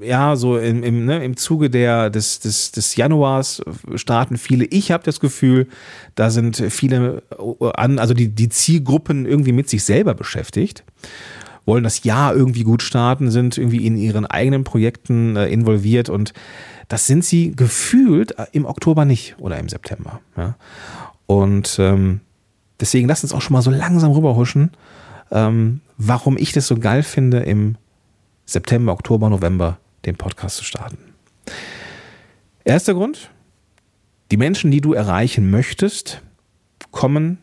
äh, 0.00 0.06
ja, 0.08 0.36
so 0.36 0.56
im, 0.56 0.82
im, 0.82 1.04
ne, 1.04 1.24
im 1.24 1.36
Zuge 1.36 1.68
der, 1.68 2.08
des, 2.08 2.40
des, 2.40 2.72
des 2.72 2.96
Januars 2.96 3.62
starten 3.96 4.38
viele. 4.38 4.64
Ich 4.66 4.90
habe 4.90 5.02
das 5.04 5.20
Gefühl, 5.20 5.66
da 6.14 6.30
sind 6.30 6.56
viele 6.56 7.22
äh, 7.38 7.70
an, 7.74 7.98
also 7.98 8.14
die, 8.14 8.28
die 8.28 8.48
Zielgruppen 8.48 9.26
irgendwie 9.26 9.52
mit 9.52 9.68
sich 9.68 9.84
selber 9.84 10.14
beschäftigt. 10.14 10.84
wollen 11.66 11.84
das 11.84 12.04
Jahr 12.04 12.34
irgendwie 12.34 12.64
gut 12.64 12.82
starten, 12.82 13.30
sind 13.30 13.58
irgendwie 13.58 13.86
in 13.86 13.96
ihren 13.96 14.26
eigenen 14.26 14.64
Projekten 14.64 15.36
äh, 15.36 15.48
involviert 15.48 16.08
und 16.08 16.32
das 16.88 17.06
sind 17.06 17.24
sie 17.24 17.52
gefühlt 17.56 18.34
im 18.52 18.66
Oktober 18.66 19.04
nicht 19.04 19.36
oder 19.38 19.58
im 19.58 19.68
September. 19.68 20.20
Ja? 20.36 20.56
Und 21.26 21.76
ähm, 21.78 22.20
deswegen 22.80 23.08
lasst 23.08 23.24
uns 23.24 23.32
auch 23.32 23.40
schon 23.40 23.54
mal 23.54 23.62
so 23.62 23.70
langsam 23.70 24.12
rüberhuschen, 24.12 24.72
ähm, 25.30 25.80
warum 25.96 26.36
ich 26.36 26.52
das 26.52 26.66
so 26.66 26.76
geil 26.76 27.02
finde, 27.02 27.38
im 27.38 27.76
September, 28.52 28.92
Oktober, 28.92 29.30
November 29.30 29.78
den 30.04 30.16
Podcast 30.16 30.56
zu 30.56 30.64
starten. 30.64 30.98
Erster 32.64 32.94
Grund, 32.94 33.30
die 34.30 34.36
Menschen, 34.36 34.70
die 34.70 34.80
du 34.80 34.92
erreichen 34.92 35.50
möchtest, 35.50 36.22
kommen 36.90 37.38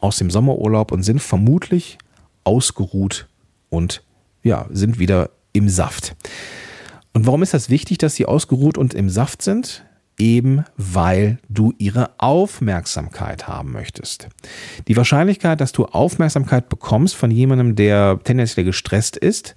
aus 0.00 0.16
dem 0.16 0.30
Sommerurlaub 0.30 0.92
und 0.92 1.02
sind 1.02 1.20
vermutlich 1.20 1.98
ausgeruht 2.44 3.28
und 3.68 4.02
ja, 4.42 4.66
sind 4.70 4.98
wieder 4.98 5.30
im 5.52 5.68
Saft. 5.68 6.14
Und 7.12 7.26
warum 7.26 7.42
ist 7.42 7.54
das 7.54 7.70
wichtig, 7.70 7.98
dass 7.98 8.14
sie 8.14 8.26
ausgeruht 8.26 8.78
und 8.78 8.94
im 8.94 9.10
Saft 9.10 9.42
sind? 9.42 9.84
Eben 10.18 10.64
weil 10.76 11.38
du 11.48 11.72
ihre 11.78 12.10
Aufmerksamkeit 12.18 13.48
haben 13.48 13.72
möchtest. 13.72 14.28
Die 14.86 14.96
Wahrscheinlichkeit, 14.96 15.60
dass 15.60 15.72
du 15.72 15.86
Aufmerksamkeit 15.86 16.68
bekommst 16.68 17.16
von 17.16 17.30
jemandem, 17.30 17.74
der 17.74 18.20
tendenziell 18.22 18.66
gestresst 18.66 19.16
ist, 19.16 19.54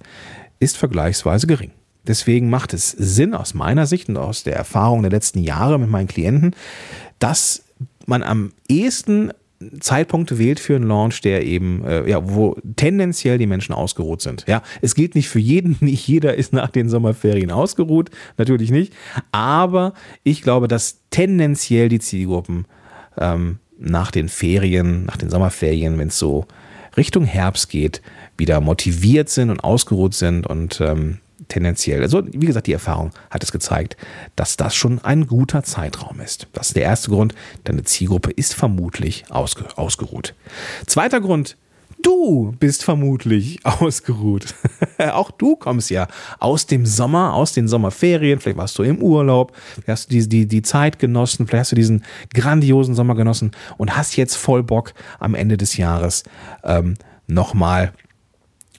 ist 0.64 0.76
vergleichsweise 0.76 1.46
gering. 1.46 1.70
Deswegen 2.06 2.50
macht 2.50 2.74
es 2.74 2.90
Sinn 2.90 3.34
aus 3.34 3.54
meiner 3.54 3.86
Sicht 3.86 4.08
und 4.08 4.16
aus 4.16 4.42
der 4.42 4.56
Erfahrung 4.56 5.02
der 5.02 5.10
letzten 5.10 5.38
Jahre 5.38 5.78
mit 5.78 5.90
meinen 5.90 6.08
Klienten, 6.08 6.54
dass 7.18 7.64
man 8.06 8.22
am 8.22 8.52
ehesten 8.68 9.32
Zeitpunkte 9.80 10.38
wählt 10.38 10.60
für 10.60 10.76
einen 10.76 10.88
Launch, 10.88 11.20
der 11.22 11.44
eben, 11.44 11.84
äh, 11.84 12.08
ja, 12.08 12.28
wo 12.28 12.56
tendenziell 12.76 13.38
die 13.38 13.46
Menschen 13.46 13.74
ausgeruht 13.74 14.20
sind. 14.20 14.44
Ja, 14.46 14.62
es 14.82 14.94
gilt 14.94 15.14
nicht 15.14 15.28
für 15.28 15.38
jeden, 15.38 15.76
nicht 15.80 16.06
jeder 16.06 16.34
ist 16.34 16.52
nach 16.52 16.68
den 16.68 16.88
Sommerferien 16.88 17.50
ausgeruht, 17.50 18.10
natürlich 18.36 18.70
nicht. 18.70 18.92
Aber 19.32 19.94
ich 20.22 20.42
glaube, 20.42 20.68
dass 20.68 21.00
tendenziell 21.10 21.88
die 21.88 22.00
Zielgruppen 22.00 22.66
ähm, 23.16 23.58
nach 23.78 24.10
den 24.10 24.28
Ferien, 24.28 25.06
nach 25.06 25.16
den 25.16 25.30
Sommerferien, 25.30 25.98
wenn 25.98 26.08
es 26.08 26.18
so 26.18 26.46
Richtung 26.96 27.24
Herbst 27.24 27.68
geht, 27.68 28.02
wieder 28.36 28.60
motiviert 28.60 29.28
sind 29.28 29.50
und 29.50 29.62
ausgeruht 29.62 30.14
sind 30.14 30.46
und 30.46 30.80
ähm, 30.80 31.18
tendenziell. 31.48 32.02
Also, 32.02 32.22
wie 32.26 32.46
gesagt, 32.46 32.66
die 32.66 32.72
Erfahrung 32.72 33.10
hat 33.30 33.42
es 33.42 33.52
gezeigt, 33.52 33.96
dass 34.36 34.56
das 34.56 34.74
schon 34.74 35.00
ein 35.04 35.26
guter 35.26 35.62
Zeitraum 35.62 36.20
ist. 36.20 36.48
Das 36.52 36.68
ist 36.68 36.76
der 36.76 36.84
erste 36.84 37.10
Grund. 37.10 37.34
Deine 37.64 37.82
Zielgruppe 37.82 38.30
ist 38.30 38.54
vermutlich 38.54 39.24
ausge 39.30 39.66
ausgeruht. 39.76 40.34
Zweiter 40.86 41.20
Grund. 41.20 41.56
Du 42.04 42.54
bist 42.60 42.84
vermutlich 42.84 43.60
ausgeruht. 43.64 44.54
Auch 44.98 45.30
du 45.30 45.56
kommst 45.56 45.90
ja 45.90 46.06
aus 46.38 46.66
dem 46.66 46.84
Sommer, 46.84 47.32
aus 47.32 47.52
den 47.52 47.66
Sommerferien. 47.66 48.40
Vielleicht 48.40 48.58
warst 48.58 48.78
du 48.78 48.82
im 48.82 49.02
Urlaub, 49.02 49.56
vielleicht 49.72 49.88
hast 49.88 50.10
du 50.10 50.18
die, 50.18 50.28
die, 50.28 50.46
die 50.46 50.62
Zeit 50.62 50.98
genossen, 50.98 51.46
vielleicht 51.46 51.60
hast 51.60 51.72
du 51.72 51.76
diesen 51.76 52.04
grandiosen 52.34 52.94
Sommer 52.94 53.14
genossen 53.14 53.52
und 53.78 53.96
hast 53.96 54.16
jetzt 54.16 54.36
voll 54.36 54.62
Bock 54.62 54.92
am 55.18 55.34
Ende 55.34 55.56
des 55.56 55.78
Jahres 55.78 56.24
ähm, 56.62 56.94
nochmal 57.26 57.92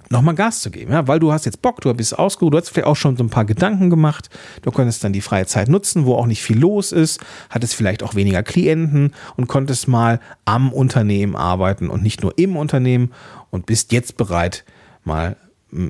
nochmal 0.10 0.36
Gas 0.36 0.62
zu 0.62 0.72
geben, 0.72 0.92
ja, 0.92 1.08
weil 1.08 1.20
du 1.20 1.32
hast 1.32 1.46
jetzt 1.46 1.62
Bock, 1.62 1.82
du 1.82 1.94
bist 1.94 2.18
ausgeruht, 2.18 2.54
du 2.54 2.58
hast 2.58 2.70
vielleicht 2.70 2.88
auch 2.88 2.96
schon 2.96 3.18
so 3.18 3.24
ein 3.24 3.30
paar 3.30 3.46
Gedanken 3.46 3.90
gemacht, 3.90 4.30
du 4.62 4.72
konntest 4.72 5.04
dann 5.04 5.14
die 5.14 5.22
freie 5.22 5.46
Zeit 5.46 5.68
nutzen, 5.68 6.06
wo 6.06 6.16
auch 6.16 6.28
nicht 6.28 6.44
viel 6.44 6.60
los 6.60 6.92
ist, 6.92 7.20
hattest 7.50 7.76
vielleicht 7.76 8.04
auch 8.04 8.16
weniger 8.16 8.44
Klienten 8.44 9.14
und 9.36 9.48
konntest 9.48 9.88
mal 9.88 10.20
am 10.46 10.72
Unternehmen 10.72 11.36
arbeiten 11.36 11.90
und 11.90 12.04
nicht 12.04 12.22
nur 12.22 12.38
im 12.38 12.56
Unternehmen 12.56 13.12
und 13.50 13.66
bist 13.66 13.92
jetzt 13.92 14.18
bereit, 14.18 14.64
mal 15.04 15.38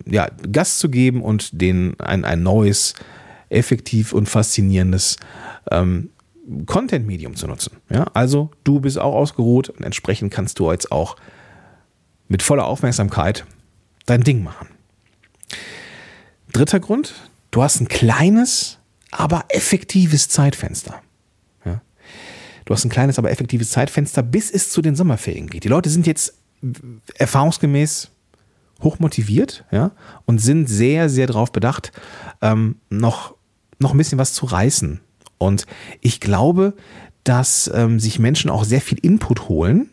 ja, 0.05 0.27
Gas 0.51 0.79
zu 0.79 0.89
geben 0.89 1.21
und 1.21 1.61
den 1.61 1.99
ein, 1.99 2.25
ein 2.25 2.41
neues, 2.43 2.95
effektiv 3.49 4.13
und 4.13 4.27
faszinierendes 4.27 5.17
ähm, 5.71 6.09
Content-Medium 6.65 7.35
zu 7.35 7.47
nutzen. 7.47 7.77
Ja, 7.89 8.05
also 8.13 8.51
du 8.63 8.79
bist 8.79 8.99
auch 8.99 9.15
ausgeruht 9.15 9.69
und 9.69 9.83
entsprechend 9.83 10.31
kannst 10.33 10.59
du 10.59 10.71
jetzt 10.71 10.91
auch 10.91 11.15
mit 12.27 12.43
voller 12.43 12.65
Aufmerksamkeit 12.65 13.45
dein 14.05 14.23
Ding 14.23 14.43
machen. 14.43 14.67
Dritter 16.51 16.79
Grund, 16.79 17.13
du 17.51 17.63
hast 17.63 17.79
ein 17.79 17.87
kleines, 17.87 18.79
aber 19.11 19.45
effektives 19.49 20.29
Zeitfenster. 20.29 21.01
Ja? 21.65 21.81
Du 22.65 22.73
hast 22.73 22.85
ein 22.85 22.89
kleines, 22.89 23.19
aber 23.19 23.31
effektives 23.31 23.71
Zeitfenster, 23.71 24.23
bis 24.23 24.51
es 24.51 24.69
zu 24.69 24.81
den 24.81 24.95
Sommerferien 24.95 25.47
geht. 25.47 25.63
Die 25.63 25.69
Leute 25.69 25.89
sind 25.89 26.07
jetzt 26.07 26.35
erfahrungsgemäß 27.15 28.11
hochmotiviert 28.81 29.65
ja, 29.71 29.91
und 30.25 30.39
sind 30.39 30.67
sehr, 30.67 31.09
sehr 31.09 31.27
darauf 31.27 31.51
bedacht, 31.51 31.91
ähm, 32.41 32.77
noch, 32.89 33.35
noch 33.79 33.93
ein 33.93 33.97
bisschen 33.97 34.17
was 34.17 34.33
zu 34.33 34.45
reißen. 34.45 34.99
Und 35.37 35.65
ich 36.01 36.19
glaube, 36.19 36.73
dass 37.23 37.69
ähm, 37.73 37.99
sich 37.99 38.19
Menschen 38.19 38.49
auch 38.49 38.63
sehr 38.63 38.81
viel 38.81 38.99
Input 38.99 39.49
holen 39.49 39.89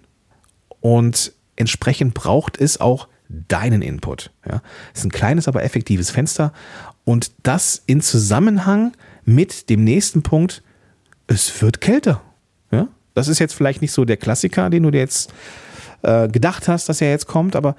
und 0.81 1.33
entsprechend 1.57 2.15
braucht 2.15 2.61
es 2.61 2.81
auch 2.81 3.09
deinen 3.49 3.83
Input. 3.83 4.31
Ja. 4.47 4.63
Das 4.93 5.01
ist 5.01 5.05
ein 5.05 5.13
kleines, 5.13 5.49
aber 5.49 5.63
effektives 5.63 6.11
Fenster 6.11 6.53
und 7.05 7.33
das 7.43 7.83
in 7.87 8.01
Zusammenhang 8.01 8.93
mit 9.25 9.71
dem 9.71 9.85
nächsten 9.85 10.23
Punkt, 10.23 10.63
es 11.27 11.63
wird 11.63 11.81
kälter. 11.81 12.23
Ja. 12.71 12.89
Das 13.15 13.29
ist 13.29 13.39
jetzt 13.39 13.55
vielleicht 13.55 13.83
nicht 13.83 13.93
so 13.93 14.05
der 14.05 14.17
Klassiker, 14.17 14.71
den 14.71 14.83
du 14.83 14.91
dir 14.91 15.01
jetzt 15.01 15.33
äh, 16.03 16.29
gedacht 16.29 16.69
hast, 16.69 16.89
dass 16.89 17.01
er 17.01 17.11
jetzt 17.11 17.27
kommt, 17.27 17.57
aber 17.57 17.77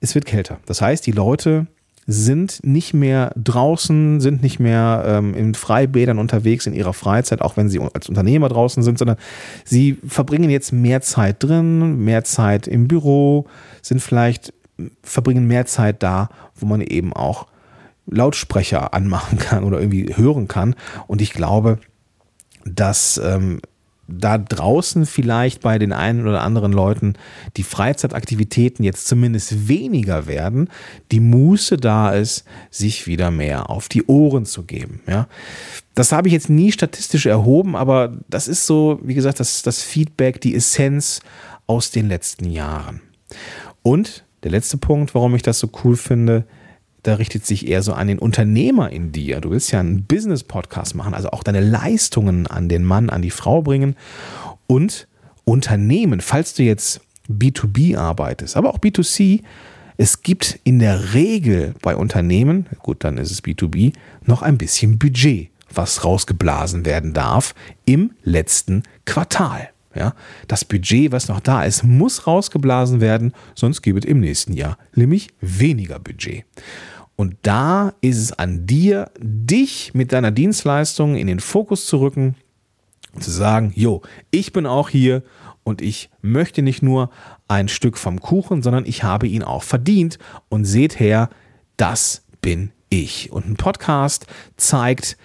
es 0.00 0.14
wird 0.14 0.26
kälter. 0.26 0.58
Das 0.66 0.80
heißt, 0.80 1.06
die 1.06 1.12
Leute 1.12 1.66
sind 2.06 2.60
nicht 2.62 2.94
mehr 2.94 3.32
draußen, 3.36 4.20
sind 4.20 4.42
nicht 4.42 4.60
mehr 4.60 5.04
ähm, 5.06 5.34
in 5.34 5.54
Freibädern 5.54 6.18
unterwegs 6.18 6.66
in 6.66 6.72
ihrer 6.72 6.92
Freizeit, 6.92 7.42
auch 7.42 7.56
wenn 7.56 7.68
sie 7.68 7.80
als 7.80 8.08
Unternehmer 8.08 8.48
draußen 8.48 8.82
sind, 8.84 8.98
sondern 8.98 9.16
sie 9.64 9.98
verbringen 10.06 10.48
jetzt 10.48 10.72
mehr 10.72 11.00
Zeit 11.00 11.42
drin, 11.42 12.04
mehr 12.04 12.22
Zeit 12.22 12.68
im 12.68 12.86
Büro, 12.86 13.46
sind 13.82 14.00
vielleicht 14.00 14.52
verbringen 15.02 15.46
mehr 15.46 15.66
Zeit 15.66 16.02
da, 16.02 16.28
wo 16.54 16.66
man 16.66 16.80
eben 16.80 17.12
auch 17.12 17.46
Lautsprecher 18.06 18.94
anmachen 18.94 19.38
kann 19.38 19.64
oder 19.64 19.80
irgendwie 19.80 20.14
hören 20.14 20.48
kann. 20.48 20.74
Und 21.06 21.20
ich 21.22 21.32
glaube, 21.32 21.78
dass 22.64 23.18
ähm, 23.18 23.60
da 24.08 24.38
draußen 24.38 25.04
vielleicht 25.06 25.62
bei 25.62 25.78
den 25.78 25.92
einen 25.92 26.26
oder 26.26 26.42
anderen 26.42 26.72
Leuten 26.72 27.14
die 27.56 27.64
Freizeitaktivitäten 27.64 28.84
jetzt 28.84 29.08
zumindest 29.08 29.68
weniger 29.68 30.26
werden, 30.26 30.68
die 31.10 31.20
Muße 31.20 31.76
da 31.76 32.12
ist, 32.12 32.44
sich 32.70 33.06
wieder 33.06 33.30
mehr 33.30 33.68
auf 33.68 33.88
die 33.88 34.04
Ohren 34.06 34.46
zu 34.46 34.62
geben. 34.62 35.00
Ja, 35.08 35.26
das 35.94 36.12
habe 36.12 36.28
ich 36.28 36.34
jetzt 36.34 36.50
nie 36.50 36.70
statistisch 36.70 37.26
erhoben, 37.26 37.74
aber 37.74 38.16
das 38.28 38.46
ist 38.48 38.66
so, 38.66 39.00
wie 39.02 39.14
gesagt, 39.14 39.40
das, 39.40 39.62
das 39.62 39.82
Feedback, 39.82 40.40
die 40.40 40.54
Essenz 40.54 41.20
aus 41.66 41.90
den 41.90 42.06
letzten 42.06 42.50
Jahren. 42.50 43.00
Und 43.82 44.25
der 44.46 44.52
letzte 44.52 44.76
Punkt, 44.76 45.12
warum 45.16 45.34
ich 45.34 45.42
das 45.42 45.58
so 45.58 45.68
cool 45.82 45.96
finde, 45.96 46.44
da 47.02 47.14
richtet 47.14 47.44
sich 47.44 47.66
eher 47.66 47.82
so 47.82 47.94
an 47.94 48.06
den 48.06 48.20
Unternehmer 48.20 48.92
in 48.92 49.10
dir. 49.10 49.40
Du 49.40 49.50
willst 49.50 49.72
ja 49.72 49.80
einen 49.80 50.04
Business-Podcast 50.04 50.94
machen, 50.94 51.14
also 51.14 51.30
auch 51.30 51.42
deine 51.42 51.58
Leistungen 51.58 52.46
an 52.46 52.68
den 52.68 52.84
Mann, 52.84 53.10
an 53.10 53.22
die 53.22 53.32
Frau 53.32 53.60
bringen. 53.62 53.96
Und 54.68 55.08
Unternehmen, 55.44 56.20
falls 56.20 56.54
du 56.54 56.62
jetzt 56.62 57.00
B2B 57.28 57.96
arbeitest, 57.96 58.56
aber 58.56 58.70
auch 58.70 58.78
B2C, 58.78 59.42
es 59.96 60.22
gibt 60.22 60.60
in 60.62 60.78
der 60.78 61.12
Regel 61.12 61.74
bei 61.82 61.96
Unternehmen, 61.96 62.66
gut, 62.84 63.02
dann 63.02 63.18
ist 63.18 63.32
es 63.32 63.42
B2B, 63.42 63.94
noch 64.26 64.42
ein 64.42 64.58
bisschen 64.58 64.96
Budget, 64.96 65.50
was 65.74 66.04
rausgeblasen 66.04 66.84
werden 66.84 67.14
darf 67.14 67.52
im 67.84 68.12
letzten 68.22 68.84
Quartal. 69.06 69.70
Ja, 69.96 70.14
das 70.46 70.64
Budget, 70.64 71.10
was 71.10 71.28
noch 71.28 71.40
da 71.40 71.64
ist, 71.64 71.82
muss 71.82 72.26
rausgeblasen 72.26 73.00
werden, 73.00 73.32
sonst 73.54 73.80
gibt 73.82 74.04
es 74.04 74.10
im 74.10 74.20
nächsten 74.20 74.52
Jahr 74.52 74.76
nämlich 74.94 75.30
weniger 75.40 75.98
Budget. 75.98 76.44
Und 77.16 77.36
da 77.42 77.94
ist 78.02 78.18
es 78.18 78.32
an 78.32 78.66
dir, 78.66 79.10
dich 79.18 79.94
mit 79.94 80.12
deiner 80.12 80.30
Dienstleistung 80.30 81.16
in 81.16 81.26
den 81.26 81.40
Fokus 81.40 81.86
zu 81.86 81.98
rücken 81.98 82.34
und 83.14 83.24
zu 83.24 83.30
sagen, 83.30 83.72
jo, 83.74 84.02
ich 84.30 84.52
bin 84.52 84.66
auch 84.66 84.90
hier 84.90 85.22
und 85.64 85.80
ich 85.80 86.10
möchte 86.20 86.60
nicht 86.60 86.82
nur 86.82 87.10
ein 87.48 87.68
Stück 87.68 87.96
vom 87.96 88.20
Kuchen, 88.20 88.62
sondern 88.62 88.84
ich 88.84 89.02
habe 89.02 89.26
ihn 89.26 89.42
auch 89.42 89.62
verdient 89.62 90.18
und 90.50 90.66
seht 90.66 91.00
her, 91.00 91.30
das 91.78 92.22
bin 92.42 92.70
ich. 92.90 93.32
Und 93.32 93.48
ein 93.48 93.56
Podcast 93.56 94.26
zeigt, 94.58 95.16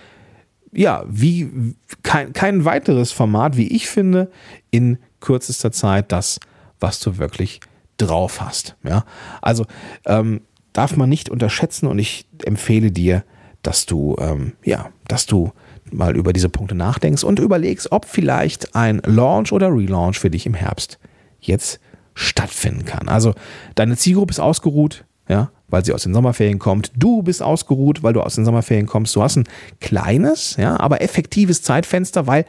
ja, 0.71 1.03
wie 1.07 1.75
kein, 2.03 2.33
kein 2.33 2.65
weiteres 2.65 3.11
Format, 3.11 3.57
wie 3.57 3.67
ich 3.67 3.87
finde, 3.87 4.31
in 4.69 4.97
kürzester 5.19 5.71
Zeit 5.71 6.11
das, 6.11 6.39
was 6.79 6.99
du 6.99 7.17
wirklich 7.17 7.59
drauf 7.97 8.41
hast. 8.41 8.75
Ja, 8.83 9.05
also 9.41 9.65
ähm, 10.05 10.41
darf 10.73 10.95
man 10.95 11.09
nicht 11.09 11.29
unterschätzen 11.29 11.87
und 11.87 11.99
ich 11.99 12.25
empfehle 12.43 12.91
dir, 12.91 13.23
dass 13.61 13.85
du, 13.85 14.15
ähm, 14.19 14.53
ja, 14.63 14.89
dass 15.07 15.25
du 15.25 15.51
mal 15.91 16.15
über 16.15 16.33
diese 16.33 16.49
Punkte 16.49 16.75
nachdenkst 16.75 17.23
und 17.23 17.39
überlegst, 17.39 17.91
ob 17.91 18.05
vielleicht 18.05 18.75
ein 18.75 19.01
Launch 19.05 19.51
oder 19.51 19.67
Relaunch 19.67 20.19
für 20.19 20.29
dich 20.29 20.45
im 20.45 20.53
Herbst 20.53 20.99
jetzt 21.39 21.79
stattfinden 22.13 22.85
kann. 22.85 23.09
Also 23.09 23.33
deine 23.75 23.97
Zielgruppe 23.97 24.31
ist 24.31 24.39
ausgeruht, 24.39 25.05
ja, 25.27 25.51
weil 25.71 25.83
sie 25.83 25.93
aus 25.93 26.03
den 26.03 26.13
Sommerferien 26.13 26.59
kommt. 26.59 26.91
Du 26.95 27.23
bist 27.23 27.41
ausgeruht, 27.41 28.03
weil 28.03 28.13
du 28.13 28.21
aus 28.21 28.35
den 28.35 28.45
Sommerferien 28.45 28.85
kommst. 28.85 29.15
Du 29.15 29.23
hast 29.23 29.37
ein 29.37 29.45
kleines, 29.79 30.57
ja, 30.57 30.79
aber 30.79 31.01
effektives 31.01 31.63
Zeitfenster, 31.63 32.27
weil 32.27 32.45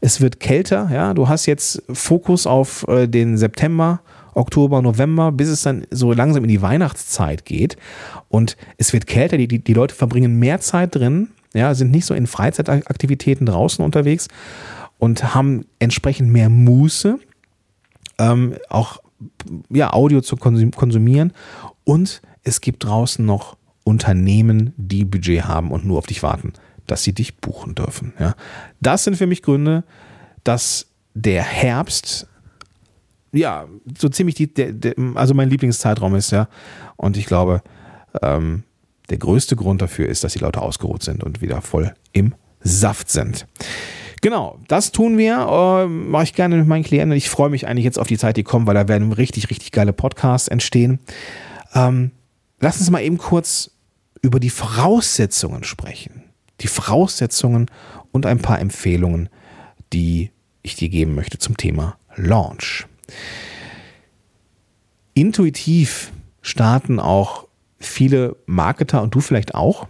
es 0.00 0.20
wird 0.20 0.40
kälter. 0.40 0.90
Ja, 0.92 1.14
du 1.14 1.28
hast 1.28 1.46
jetzt 1.46 1.82
Fokus 1.92 2.46
auf 2.46 2.86
äh, 2.88 3.06
den 3.06 3.36
September, 3.36 4.00
Oktober, 4.34 4.82
November, 4.82 5.30
bis 5.30 5.48
es 5.48 5.62
dann 5.62 5.84
so 5.90 6.12
langsam 6.12 6.42
in 6.42 6.48
die 6.48 6.62
Weihnachtszeit 6.62 7.44
geht. 7.44 7.76
Und 8.28 8.56
es 8.78 8.92
wird 8.92 9.06
kälter. 9.06 9.36
Die, 9.36 9.46
die, 9.46 9.58
die 9.62 9.74
Leute 9.74 9.94
verbringen 9.94 10.38
mehr 10.38 10.60
Zeit 10.60 10.94
drin. 10.94 11.28
Ja, 11.54 11.74
sind 11.74 11.90
nicht 11.90 12.06
so 12.06 12.14
in 12.14 12.26
Freizeitaktivitäten 12.26 13.44
draußen 13.44 13.84
unterwegs 13.84 14.28
und 14.98 15.34
haben 15.34 15.66
entsprechend 15.80 16.30
mehr 16.30 16.48
Muße, 16.48 17.18
ähm, 18.18 18.54
auch 18.70 19.02
ja, 19.68 19.92
Audio 19.92 20.22
zu 20.22 20.36
konsumieren. 20.36 21.32
Und 21.84 22.22
es 22.42 22.60
gibt 22.60 22.84
draußen 22.84 23.24
noch 23.24 23.56
Unternehmen, 23.84 24.72
die 24.76 25.04
Budget 25.04 25.44
haben 25.44 25.70
und 25.70 25.84
nur 25.84 25.98
auf 25.98 26.06
dich 26.06 26.22
warten, 26.22 26.52
dass 26.86 27.02
sie 27.02 27.12
dich 27.12 27.38
buchen 27.38 27.74
dürfen. 27.74 28.12
Ja. 28.18 28.34
Das 28.80 29.04
sind 29.04 29.16
für 29.16 29.26
mich 29.26 29.42
Gründe, 29.42 29.84
dass 30.44 30.86
der 31.14 31.42
Herbst 31.42 32.26
ja 33.32 33.66
so 33.98 34.08
ziemlich 34.08 34.34
die, 34.34 34.52
der, 34.52 34.72
der, 34.72 34.94
also 35.14 35.34
mein 35.34 35.48
Lieblingszeitraum 35.50 36.14
ist, 36.14 36.30
ja. 36.30 36.48
Und 36.96 37.16
ich 37.16 37.26
glaube, 37.26 37.62
ähm, 38.20 38.64
der 39.10 39.18
größte 39.18 39.56
Grund 39.56 39.82
dafür 39.82 40.08
ist, 40.08 40.24
dass 40.24 40.34
die 40.34 40.38
Leute 40.38 40.60
ausgeruht 40.60 41.02
sind 41.02 41.22
und 41.22 41.40
wieder 41.40 41.60
voll 41.60 41.94
im 42.12 42.34
Saft 42.60 43.10
sind. 43.10 43.46
Genau, 44.20 44.58
das 44.68 44.92
tun 44.92 45.18
wir. 45.18 45.34
Äh, 45.34 45.88
Mache 45.88 46.24
ich 46.24 46.34
gerne 46.34 46.56
mit 46.56 46.66
meinen 46.68 46.84
Klienten. 46.84 47.16
Ich 47.16 47.28
freue 47.28 47.50
mich 47.50 47.66
eigentlich 47.66 47.84
jetzt 47.84 47.98
auf 47.98 48.06
die 48.06 48.18
Zeit, 48.18 48.36
die 48.36 48.44
kommt, 48.44 48.66
weil 48.66 48.74
da 48.74 48.86
werden 48.86 49.12
richtig, 49.12 49.50
richtig 49.50 49.72
geile 49.72 49.92
Podcasts 49.92 50.46
entstehen. 50.46 51.00
Ähm, 51.74 52.12
lass 52.62 52.78
uns 52.78 52.88
mal 52.90 53.02
eben 53.02 53.18
kurz 53.18 53.72
über 54.22 54.40
die 54.40 54.50
Voraussetzungen 54.50 55.64
sprechen. 55.64 56.22
Die 56.60 56.68
Voraussetzungen 56.68 57.66
und 58.12 58.24
ein 58.24 58.38
paar 58.38 58.60
Empfehlungen, 58.60 59.28
die 59.92 60.30
ich 60.62 60.76
dir 60.76 60.88
geben 60.88 61.14
möchte 61.14 61.38
zum 61.38 61.56
Thema 61.56 61.98
Launch. 62.16 62.86
Intuitiv 65.14 66.12
starten 66.40 67.00
auch 67.00 67.48
viele 67.78 68.36
Marketer 68.46 69.02
und 69.02 69.14
du 69.14 69.20
vielleicht 69.20 69.54
auch 69.54 69.88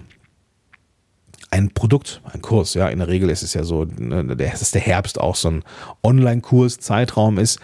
ein 1.51 1.71
Produkt, 1.71 2.23
ein 2.33 2.41
Kurs. 2.41 2.73
Ja, 2.73 2.89
in 2.89 2.99
der 2.99 3.09
Regel 3.09 3.29
ist 3.29 3.43
es 3.43 3.53
ja 3.53 3.63
so, 3.63 3.85
ne, 3.85 4.35
dass 4.35 4.71
der 4.71 4.81
Herbst 4.81 5.21
auch 5.21 5.37
so 5.37 5.51
ein 5.51 5.65
Online-Kurs, 6.03 6.79
Zeitraum 6.79 7.39
ist. 7.39 7.61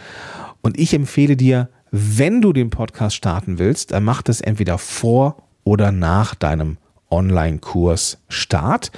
Und 0.60 0.78
ich 0.78 0.92
empfehle 0.92 1.36
dir, 1.36 1.70
wenn 1.90 2.40
du 2.40 2.52
den 2.52 2.70
Podcast 2.70 3.16
starten 3.16 3.58
willst, 3.58 3.92
dann 3.92 4.04
mach 4.04 4.22
das 4.22 4.40
entweder 4.40 4.78
vor 4.78 5.36
oder 5.64 5.92
nach 5.92 6.34
deinem 6.34 6.78
Online-Kurs 7.10 8.18
Start. 8.28 8.90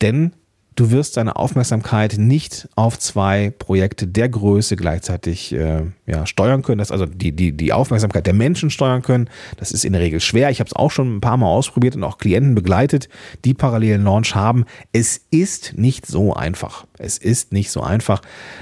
Denn 0.00 0.32
du 0.76 0.90
wirst 0.90 1.16
deine 1.16 1.36
Aufmerksamkeit 1.36 2.16
nicht 2.18 2.68
auf 2.76 2.98
zwei 2.98 3.50
Projekte 3.58 4.06
der 4.06 4.28
Größe 4.28 4.76
gleichzeitig 4.76 5.52
äh, 5.52 5.84
ja, 6.06 6.26
steuern 6.26 6.62
können. 6.62 6.78
Das 6.78 6.92
also 6.92 7.06
die, 7.06 7.32
die, 7.32 7.52
die 7.52 7.72
Aufmerksamkeit 7.72 8.26
der 8.26 8.34
Menschen 8.34 8.70
steuern 8.70 9.02
können. 9.02 9.28
Das 9.56 9.72
ist 9.72 9.84
in 9.84 9.94
der 9.94 10.02
Regel 10.02 10.20
schwer. 10.20 10.50
Ich 10.50 10.60
habe 10.60 10.68
es 10.68 10.76
auch 10.76 10.90
schon 10.90 11.16
ein 11.16 11.20
paar 11.20 11.38
Mal 11.38 11.46
ausprobiert 11.46 11.96
und 11.96 12.04
auch 12.04 12.18
Klienten 12.18 12.54
begleitet, 12.54 13.08
die 13.44 13.54
parallelen 13.54 14.04
Launch 14.04 14.34
haben. 14.34 14.66
Es 14.92 15.20
ist 15.30 15.76
nicht 15.76 16.06
so 16.06 16.34
einfach. 16.34 16.86
Es 16.98 17.16
ist 17.16 17.52
nicht 17.52 17.70
so 17.70 17.82
einfach, 17.82 18.20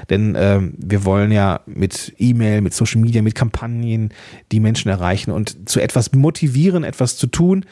denn 0.08 0.34
äh, 0.36 0.60
wir 0.76 1.04
wollen 1.04 1.32
ja 1.32 1.60
mit 1.66 2.14
E-Mail, 2.18 2.60
mit 2.60 2.74
Social 2.74 3.00
Media, 3.00 3.22
mit 3.22 3.34
Kampagnen 3.34 4.12
die 4.52 4.60
Menschen 4.60 4.88
erreichen 4.88 5.32
und 5.32 5.68
zu 5.68 5.80
etwas 5.80 6.12
motivieren, 6.12 6.84
etwas 6.84 7.16
zu 7.16 7.26
tun. 7.26 7.66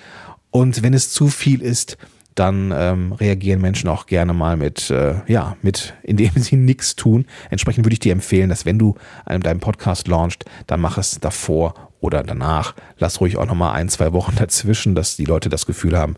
Und 0.50 0.82
wenn 0.82 0.94
es 0.94 1.11
zu 1.11 1.28
viel 1.28 1.62
ist, 1.62 1.96
dann 2.34 2.72
ähm, 2.74 3.12
reagieren 3.12 3.60
Menschen 3.60 3.88
auch 3.88 4.06
gerne 4.06 4.32
mal 4.32 4.56
mit, 4.56 4.90
äh, 4.90 5.16
ja, 5.26 5.56
mit, 5.62 5.94
indem 6.02 6.30
sie 6.36 6.56
nichts 6.56 6.96
tun. 6.96 7.26
Entsprechend 7.50 7.84
würde 7.84 7.94
ich 7.94 8.00
dir 8.00 8.12
empfehlen, 8.12 8.48
dass 8.48 8.64
wenn 8.64 8.78
du 8.78 8.94
einen, 9.24 9.42
deinen 9.42 9.60
Podcast 9.60 10.08
launchst, 10.08 10.44
dann 10.66 10.80
mach 10.80 10.98
es 10.98 11.18
davor 11.20 11.90
oder 12.00 12.22
danach. 12.22 12.74
Lass 12.98 13.20
ruhig 13.20 13.37
auch 13.37 13.46
nochmal 13.46 13.74
ein, 13.74 13.88
zwei 13.88 14.12
Wochen 14.12 14.35
dazwischen, 14.38 14.94
dass 14.94 15.16
die 15.16 15.24
Leute 15.24 15.48
das 15.48 15.66
Gefühl 15.66 15.96
haben, 15.96 16.16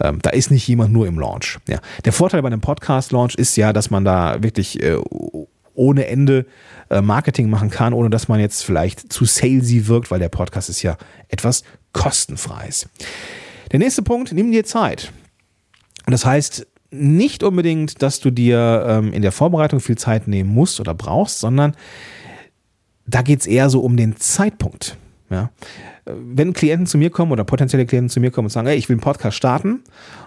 ähm, 0.00 0.18
da 0.22 0.30
ist 0.30 0.50
nicht 0.50 0.68
jemand 0.68 0.92
nur 0.92 1.06
im 1.06 1.18
Launch. 1.18 1.58
Ja. 1.68 1.78
Der 2.04 2.12
Vorteil 2.12 2.42
bei 2.42 2.48
einem 2.48 2.60
Podcast-Launch 2.60 3.34
ist 3.34 3.56
ja, 3.56 3.72
dass 3.72 3.90
man 3.90 4.04
da 4.04 4.42
wirklich 4.42 4.82
äh, 4.82 4.98
ohne 5.74 6.06
Ende 6.06 6.46
äh, 6.90 7.00
Marketing 7.00 7.48
machen 7.48 7.70
kann, 7.70 7.92
ohne 7.92 8.10
dass 8.10 8.28
man 8.28 8.40
jetzt 8.40 8.64
vielleicht 8.64 9.12
zu 9.12 9.24
salesy 9.24 9.86
wirkt, 9.86 10.10
weil 10.10 10.18
der 10.18 10.28
Podcast 10.28 10.68
ist 10.68 10.82
ja 10.82 10.96
etwas 11.28 11.62
kostenfreies. 11.92 12.88
Der 13.72 13.78
nächste 13.78 14.02
Punkt, 14.02 14.32
nimm 14.32 14.52
dir 14.52 14.64
Zeit. 14.64 15.12
Das 16.06 16.24
heißt 16.24 16.66
nicht 16.90 17.42
unbedingt, 17.42 18.02
dass 18.02 18.20
du 18.20 18.30
dir 18.30 18.84
ähm, 18.88 19.12
in 19.12 19.22
der 19.22 19.32
Vorbereitung 19.32 19.80
viel 19.80 19.98
Zeit 19.98 20.28
nehmen 20.28 20.50
musst 20.50 20.80
oder 20.80 20.94
brauchst, 20.94 21.40
sondern 21.40 21.74
da 23.06 23.22
geht 23.22 23.40
es 23.40 23.46
eher 23.46 23.70
so 23.70 23.80
um 23.80 23.96
den 23.96 24.16
Zeitpunkt. 24.16 24.96
Ja? 25.30 25.50
Wenn 26.04 26.52
Klienten 26.52 26.86
zu 26.86 26.98
mir 26.98 27.10
kommen 27.10 27.32
oder 27.32 27.44
potenzielle 27.44 27.86
Klienten 27.86 28.08
zu 28.10 28.20
mir 28.20 28.30
kommen 28.30 28.46
und 28.46 28.50
sagen, 28.50 28.68
hey, 28.68 28.76
ich 28.76 28.88
will 28.88 28.94
einen 28.94 29.00
Podcast 29.00 29.36
starten, 29.36 29.72
und 29.72 29.82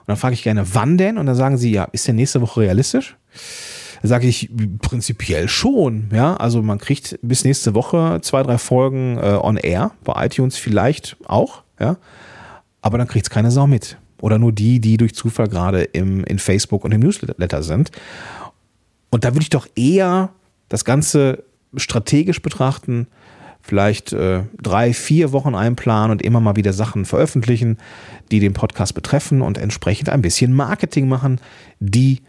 dann 0.08 0.18
frage 0.18 0.34
ich 0.34 0.44
gerne, 0.44 0.65
wann 0.74 0.98
denn? 0.98 1.18
Und 1.18 1.26
dann 1.26 1.36
sagen 1.36 1.58
sie, 1.58 1.72
ja, 1.72 1.86
ist 1.92 2.08
der 2.08 2.13
nächste 2.13 2.42
Woche 2.42 2.62
realistisch? 2.62 3.15
Da 4.02 4.08
sage 4.08 4.28
ich 4.28 4.50
prinzipiell 4.82 5.48
schon. 5.48 6.10
Ja, 6.13 6.36
also 6.38 6.62
man 6.62 6.78
kriegt 6.78 7.20
bis 7.22 7.44
nächste 7.44 7.74
Woche 7.76 8.20
zwei, 8.22 8.44
drei 8.44 8.58
Folgen 8.58 9.18
äh, 9.18 9.38
on 9.42 9.58
air, 9.58 9.92
bei 10.04 10.26
iTunes 10.26 10.58
vielleicht 10.58 11.18
auch, 11.26 11.63
ja. 11.80 11.98
Aber 12.82 12.98
dann 12.98 13.08
kriegt 13.08 13.26
es 13.26 13.30
keine 13.30 13.52
Sau 13.52 13.68
mit 13.68 13.98
oder 14.21 14.38
nur 14.38 14.51
die, 14.51 14.79
die 14.79 14.97
durch 14.97 15.13
Zufall 15.15 15.47
gerade 15.47 15.84
im, 15.84 16.23
in 16.23 16.39
Facebook 16.39 16.84
und 16.84 16.91
im 16.91 17.01
Newsletter 17.01 17.63
sind. 17.63 17.91
Und 19.10 19.23
da 19.23 19.29
würde 19.29 19.41
ich 19.41 19.49
doch 19.49 19.67
eher 19.75 20.29
das 20.69 20.86
Ganze 20.86 21.43
strategisch 21.75 22.41
betrachten, 22.41 23.08
vielleicht 23.62 24.13
äh, 24.13 24.43
drei, 24.62 24.93
vier 24.93 25.32
Wochen 25.32 25.55
einplanen 25.55 26.12
und 26.12 26.21
immer 26.21 26.39
mal 26.39 26.55
wieder 26.55 26.73
Sachen 26.73 27.05
veröffentlichen, 27.05 27.77
die 28.32 28.39
den 28.39 28.53
Podcast 28.53 28.95
betreffen 28.95 29.41
und 29.41 29.58
entsprechend 29.58 30.10
ein 30.10 30.21
bisschen 30.21 30.53
Marketing 30.53 31.08
machen, 31.08 31.39
die 31.79 32.21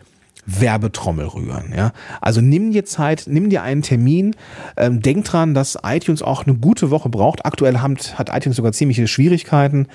Werbetrommel 0.46 1.26
rühren. 1.26 1.72
Ja? 1.76 1.92
Also 2.20 2.40
nimm 2.40 2.72
dir 2.72 2.84
Zeit, 2.84 3.24
nimm 3.26 3.50
dir 3.50 3.62
einen 3.62 3.82
Termin, 3.82 4.34
ähm, 4.76 5.00
denk 5.00 5.24
dran, 5.24 5.54
dass 5.54 5.78
iTunes 5.82 6.22
auch 6.22 6.46
eine 6.46 6.56
gute 6.56 6.90
Woche 6.90 7.08
braucht. 7.08 7.44
Aktuell 7.44 7.78
hat, 7.78 8.18
hat 8.18 8.30
iTunes 8.34 8.56
sogar 8.56 8.72
ziemliche 8.72 9.06
Schwierigkeiten. 9.06 9.86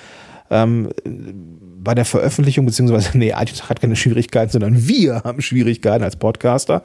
Ähm, 0.50 0.88
bei 1.86 1.94
der 1.94 2.04
Veröffentlichung, 2.04 2.66
beziehungsweise, 2.66 3.16
nee, 3.16 3.30
iTunes 3.30 3.68
hat 3.68 3.80
keine 3.80 3.94
Schwierigkeiten, 3.94 4.50
sondern 4.50 4.88
wir 4.88 5.22
haben 5.22 5.40
Schwierigkeiten 5.40 6.02
als 6.02 6.16
Podcaster. 6.16 6.82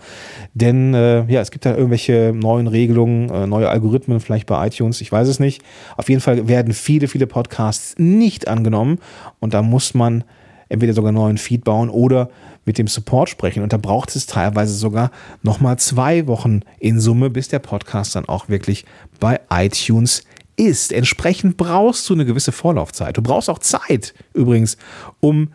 Denn 0.53 0.93
äh, 0.93 1.25
ja, 1.25 1.41
es 1.41 1.49
gibt 1.49 1.65
da 1.65 1.71
irgendwelche 1.75 2.33
neuen 2.35 2.67
Regelungen, 2.67 3.29
äh, 3.29 3.47
neue 3.47 3.67
Algorithmen 3.67 4.19
vielleicht 4.19 4.45
bei 4.45 4.67
iTunes, 4.67 5.01
ich 5.01 5.11
weiß 5.11 5.27
es 5.27 5.39
nicht. 5.39 5.63
Auf 5.97 6.07
jeden 6.07 6.21
Fall 6.21 6.47
werden 6.47 6.73
viele, 6.73 7.07
viele 7.07 7.25
Podcasts 7.25 7.95
nicht 7.97 8.47
angenommen 8.47 8.99
und 9.39 9.55
da 9.55 9.63
muss 9.63 9.95
man 9.95 10.23
entweder 10.69 10.93
sogar 10.93 11.11
neuen 11.11 11.37
Feed 11.39 11.63
bauen 11.63 11.89
oder 11.89 12.29
mit 12.65 12.77
dem 12.77 12.87
Support 12.87 13.29
sprechen. 13.29 13.63
Und 13.63 13.73
da 13.73 13.77
braucht 13.77 14.15
es 14.15 14.27
teilweise 14.27 14.73
sogar 14.73 15.11
nochmal 15.41 15.77
zwei 15.77 16.27
Wochen 16.27 16.61
in 16.79 16.99
Summe, 16.99 17.29
bis 17.29 17.47
der 17.47 17.59
Podcast 17.59 18.15
dann 18.15 18.25
auch 18.25 18.49
wirklich 18.49 18.85
bei 19.19 19.39
iTunes 19.49 20.23
ist. 20.55 20.91
Entsprechend 20.91 21.57
brauchst 21.57 22.09
du 22.09 22.13
eine 22.13 22.25
gewisse 22.25 22.51
Vorlaufzeit. 22.51 23.17
Du 23.17 23.21
brauchst 23.21 23.49
auch 23.49 23.59
Zeit 23.59 24.13
übrigens, 24.33 24.77
um 25.19 25.49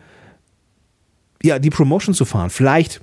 ja, 1.43 1.59
die 1.59 1.69
Promotion 1.69 2.13
zu 2.13 2.25
fahren. 2.25 2.49
Vielleicht 2.49 3.01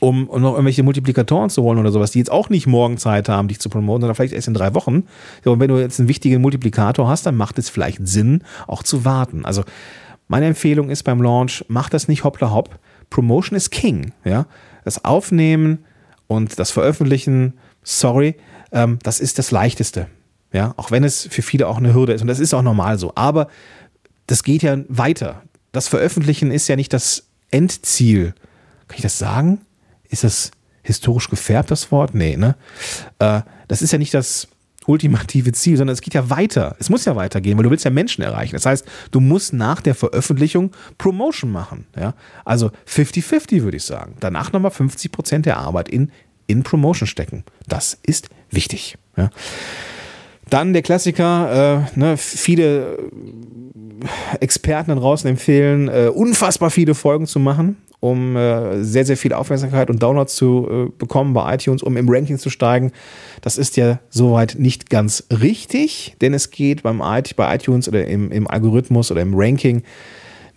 um, 0.00 0.26
noch 0.26 0.52
irgendwelche 0.52 0.82
Multiplikatoren 0.82 1.50
zu 1.50 1.62
holen 1.62 1.78
oder 1.78 1.90
sowas, 1.90 2.12
die 2.12 2.18
jetzt 2.18 2.30
auch 2.30 2.50
nicht 2.50 2.66
morgen 2.66 2.98
Zeit 2.98 3.28
haben, 3.28 3.48
dich 3.48 3.58
zu 3.58 3.68
promoten, 3.68 4.02
sondern 4.02 4.14
vielleicht 4.14 4.34
erst 4.34 4.48
in 4.48 4.54
drei 4.54 4.74
Wochen. 4.74 5.04
und 5.44 5.60
wenn 5.60 5.68
du 5.68 5.78
jetzt 5.78 5.98
einen 5.98 6.08
wichtigen 6.08 6.40
Multiplikator 6.40 7.08
hast, 7.08 7.26
dann 7.26 7.36
macht 7.36 7.58
es 7.58 7.68
vielleicht 7.68 8.06
Sinn, 8.06 8.44
auch 8.66 8.82
zu 8.82 9.04
warten. 9.04 9.44
Also 9.44 9.64
meine 10.28 10.46
Empfehlung 10.46 10.90
ist 10.90 11.02
beim 11.04 11.22
Launch, 11.22 11.64
mach 11.68 11.88
das 11.88 12.06
nicht 12.06 12.22
hoppla 12.24 12.52
hopp. 12.52 12.78
Promotion 13.10 13.56
ist 13.56 13.70
King. 13.70 14.12
Ja? 14.24 14.46
Das 14.84 15.04
Aufnehmen 15.04 15.84
und 16.26 16.58
das 16.58 16.70
Veröffentlichen, 16.70 17.54
sorry, 17.82 18.36
ähm, 18.70 18.98
das 19.02 19.20
ist 19.20 19.38
das 19.38 19.50
Leichteste. 19.50 20.08
Ja, 20.52 20.72
auch 20.76 20.90
wenn 20.90 21.04
es 21.04 21.28
für 21.30 21.42
viele 21.42 21.68
auch 21.68 21.76
eine 21.76 21.92
Hürde 21.92 22.14
ist 22.14 22.22
und 22.22 22.28
das 22.28 22.40
ist 22.40 22.54
auch 22.54 22.62
normal 22.62 22.98
so. 22.98 23.12
Aber 23.14 23.48
das 24.26 24.42
geht 24.42 24.62
ja 24.62 24.78
weiter. 24.88 25.42
Das 25.72 25.88
Veröffentlichen 25.88 26.50
ist 26.50 26.68
ja 26.68 26.76
nicht 26.76 26.92
das 26.92 27.26
Endziel. 27.50 28.34
Kann 28.88 28.96
ich 28.96 29.02
das 29.02 29.18
sagen? 29.18 29.60
Ist 30.08 30.24
das 30.24 30.50
historisch 30.82 31.28
gefärbt, 31.28 31.70
das 31.70 31.92
Wort? 31.92 32.14
Nee, 32.14 32.36
ne? 32.36 32.56
Äh, 33.18 33.42
das 33.68 33.82
ist 33.82 33.92
ja 33.92 33.98
nicht 33.98 34.14
das 34.14 34.48
ultimative 34.86 35.52
Ziel, 35.52 35.76
sondern 35.76 35.92
es 35.92 36.00
geht 36.00 36.14
ja 36.14 36.30
weiter. 36.30 36.74
Es 36.78 36.88
muss 36.88 37.04
ja 37.04 37.14
weitergehen, 37.14 37.58
weil 37.58 37.64
du 37.64 37.70
willst 37.70 37.84
ja 37.84 37.90
Menschen 37.90 38.22
erreichen. 38.22 38.54
Das 38.54 38.64
heißt, 38.64 38.86
du 39.10 39.20
musst 39.20 39.52
nach 39.52 39.82
der 39.82 39.94
Veröffentlichung 39.94 40.72
Promotion 40.96 41.52
machen. 41.52 41.86
Ja? 41.94 42.14
Also 42.46 42.70
50-50 42.88 43.62
würde 43.62 43.76
ich 43.76 43.84
sagen. 43.84 44.16
Danach 44.20 44.52
nochmal 44.52 44.70
50 44.70 45.12
Prozent 45.12 45.46
der 45.46 45.58
Arbeit 45.58 45.90
in, 45.90 46.10
in 46.46 46.62
Promotion 46.62 47.06
stecken. 47.06 47.44
Das 47.66 47.98
ist 48.02 48.30
wichtig. 48.50 48.96
Ja? 49.16 49.28
Dann 50.50 50.72
der 50.72 50.82
Klassiker, 50.82 51.86
äh, 51.94 51.98
ne, 51.98 52.16
viele 52.16 52.98
Experten 54.40 54.90
da 54.90 54.96
draußen 54.96 55.28
empfehlen, 55.28 55.88
äh, 55.88 56.10
unfassbar 56.12 56.70
viele 56.70 56.94
Folgen 56.94 57.26
zu 57.26 57.38
machen, 57.38 57.76
um 58.00 58.36
äh, 58.36 58.82
sehr, 58.82 59.04
sehr 59.04 59.16
viel 59.16 59.32
Aufmerksamkeit 59.32 59.90
und 59.90 60.02
Downloads 60.02 60.36
zu 60.36 60.68
äh, 60.70 60.92
bekommen 60.96 61.34
bei 61.34 61.54
iTunes, 61.54 61.82
um 61.82 61.96
im 61.96 62.08
Ranking 62.08 62.38
zu 62.38 62.50
steigen. 62.50 62.92
Das 63.40 63.58
ist 63.58 63.76
ja 63.76 63.98
soweit 64.08 64.56
nicht 64.58 64.90
ganz 64.90 65.24
richtig, 65.30 66.16
denn 66.20 66.34
es 66.34 66.50
geht 66.50 66.82
beim 66.82 66.98
bei 66.98 67.54
iTunes 67.54 67.88
oder 67.88 68.06
im, 68.06 68.30
im 68.30 68.48
Algorithmus 68.48 69.10
oder 69.10 69.22
im 69.22 69.34
Ranking 69.34 69.82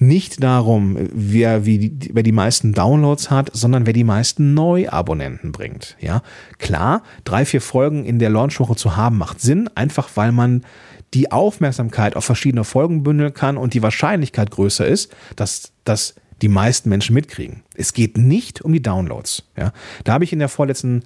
nicht 0.01 0.43
darum, 0.43 0.97
wer, 1.13 1.65
wie 1.65 1.95
wer 2.11 2.23
die 2.23 2.31
meisten 2.31 2.73
Downloads 2.73 3.29
hat, 3.29 3.51
sondern 3.53 3.85
wer 3.85 3.93
die 3.93 4.03
meisten 4.03 4.55
Neuabonnenten 4.55 5.51
bringt. 5.51 5.95
Ja, 5.99 6.23
klar, 6.57 7.03
drei, 7.23 7.45
vier 7.45 7.61
Folgen 7.61 8.03
in 8.03 8.17
der 8.17 8.31
Launchwoche 8.31 8.75
zu 8.75 8.95
haben 8.95 9.19
macht 9.19 9.41
Sinn, 9.41 9.69
einfach 9.75 10.09
weil 10.15 10.31
man 10.31 10.63
die 11.13 11.31
Aufmerksamkeit 11.31 12.15
auf 12.15 12.25
verschiedene 12.25 12.63
Folgen 12.63 13.03
bündeln 13.03 13.33
kann 13.33 13.57
und 13.57 13.75
die 13.75 13.83
Wahrscheinlichkeit 13.83 14.49
größer 14.49 14.87
ist, 14.87 15.15
dass, 15.35 15.71
dass 15.83 16.15
die 16.41 16.47
meisten 16.47 16.89
Menschen 16.89 17.13
mitkriegen. 17.13 17.61
Es 17.75 17.93
geht 17.93 18.17
nicht 18.17 18.61
um 18.61 18.73
die 18.73 18.81
Downloads. 18.81 19.43
Ja, 19.55 19.71
da 20.03 20.13
habe 20.13 20.23
ich 20.23 20.33
in 20.33 20.39
der 20.39 20.49
vorletzten 20.49 21.03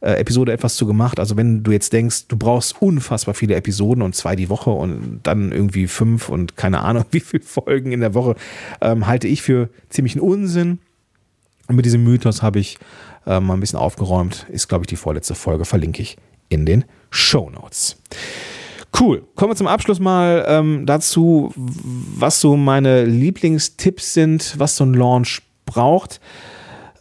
äh, 0.00 0.12
Episode 0.12 0.52
etwas 0.52 0.76
zu 0.76 0.86
gemacht. 0.86 1.18
Also 1.18 1.36
wenn 1.36 1.62
du 1.62 1.72
jetzt 1.72 1.92
denkst, 1.92 2.28
du 2.28 2.36
brauchst 2.36 2.80
unfassbar 2.80 3.34
viele 3.34 3.54
Episoden 3.54 4.02
und 4.02 4.14
zwei 4.14 4.36
die 4.36 4.48
Woche 4.48 4.70
und 4.70 5.20
dann 5.22 5.52
irgendwie 5.52 5.86
fünf 5.86 6.28
und 6.28 6.56
keine 6.56 6.82
Ahnung 6.82 7.04
wie 7.10 7.20
viele 7.20 7.42
Folgen 7.42 7.92
in 7.92 8.00
der 8.00 8.14
Woche, 8.14 8.36
ähm, 8.80 9.06
halte 9.06 9.28
ich 9.28 9.42
für 9.42 9.68
ziemlichen 9.88 10.20
Unsinn. 10.20 10.78
Und 11.68 11.76
mit 11.76 11.84
diesem 11.84 12.04
Mythos 12.04 12.42
habe 12.42 12.60
ich 12.60 12.78
äh, 13.26 13.40
mal 13.40 13.54
ein 13.54 13.60
bisschen 13.60 13.78
aufgeräumt. 13.78 14.46
Ist, 14.50 14.68
glaube 14.68 14.82
ich, 14.82 14.86
die 14.86 14.96
vorletzte 14.96 15.34
Folge, 15.34 15.64
verlinke 15.64 16.02
ich 16.02 16.16
in 16.48 16.64
den 16.64 16.84
Show 17.10 17.50
Notes. 17.50 17.96
Cool. 18.98 19.24
Kommen 19.34 19.50
wir 19.50 19.56
zum 19.56 19.66
Abschluss 19.66 19.98
mal 19.98 20.44
ähm, 20.48 20.86
dazu, 20.86 21.52
was 21.56 22.40
so 22.40 22.56
meine 22.56 23.04
Lieblingstipps 23.04 24.14
sind, 24.14 24.54
was 24.58 24.76
so 24.76 24.84
ein 24.84 24.94
Launch 24.94 25.42
braucht. 25.66 26.20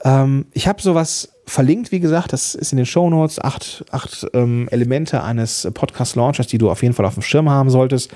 Ähm, 0.03 0.47
ich 0.51 0.67
habe 0.67 0.81
sowas 0.81 1.34
verlinkt, 1.45 1.91
wie 1.91 1.99
gesagt, 1.99 2.33
das 2.33 2.55
ist 2.55 2.71
in 2.71 2.77
den 2.77 2.85
Show 2.85 3.09
Notes, 3.09 3.39
acht, 3.39 3.85
acht 3.91 4.25
ähm, 4.33 4.67
Elemente 4.71 5.23
eines 5.23 5.67
Podcast-Launchers, 5.73 6.47
die 6.47 6.57
du 6.57 6.69
auf 6.69 6.81
jeden 6.81 6.93
Fall 6.93 7.05
auf 7.05 7.13
dem 7.13 7.23
Schirm 7.23 7.49
haben 7.49 7.69
solltest. 7.69 8.11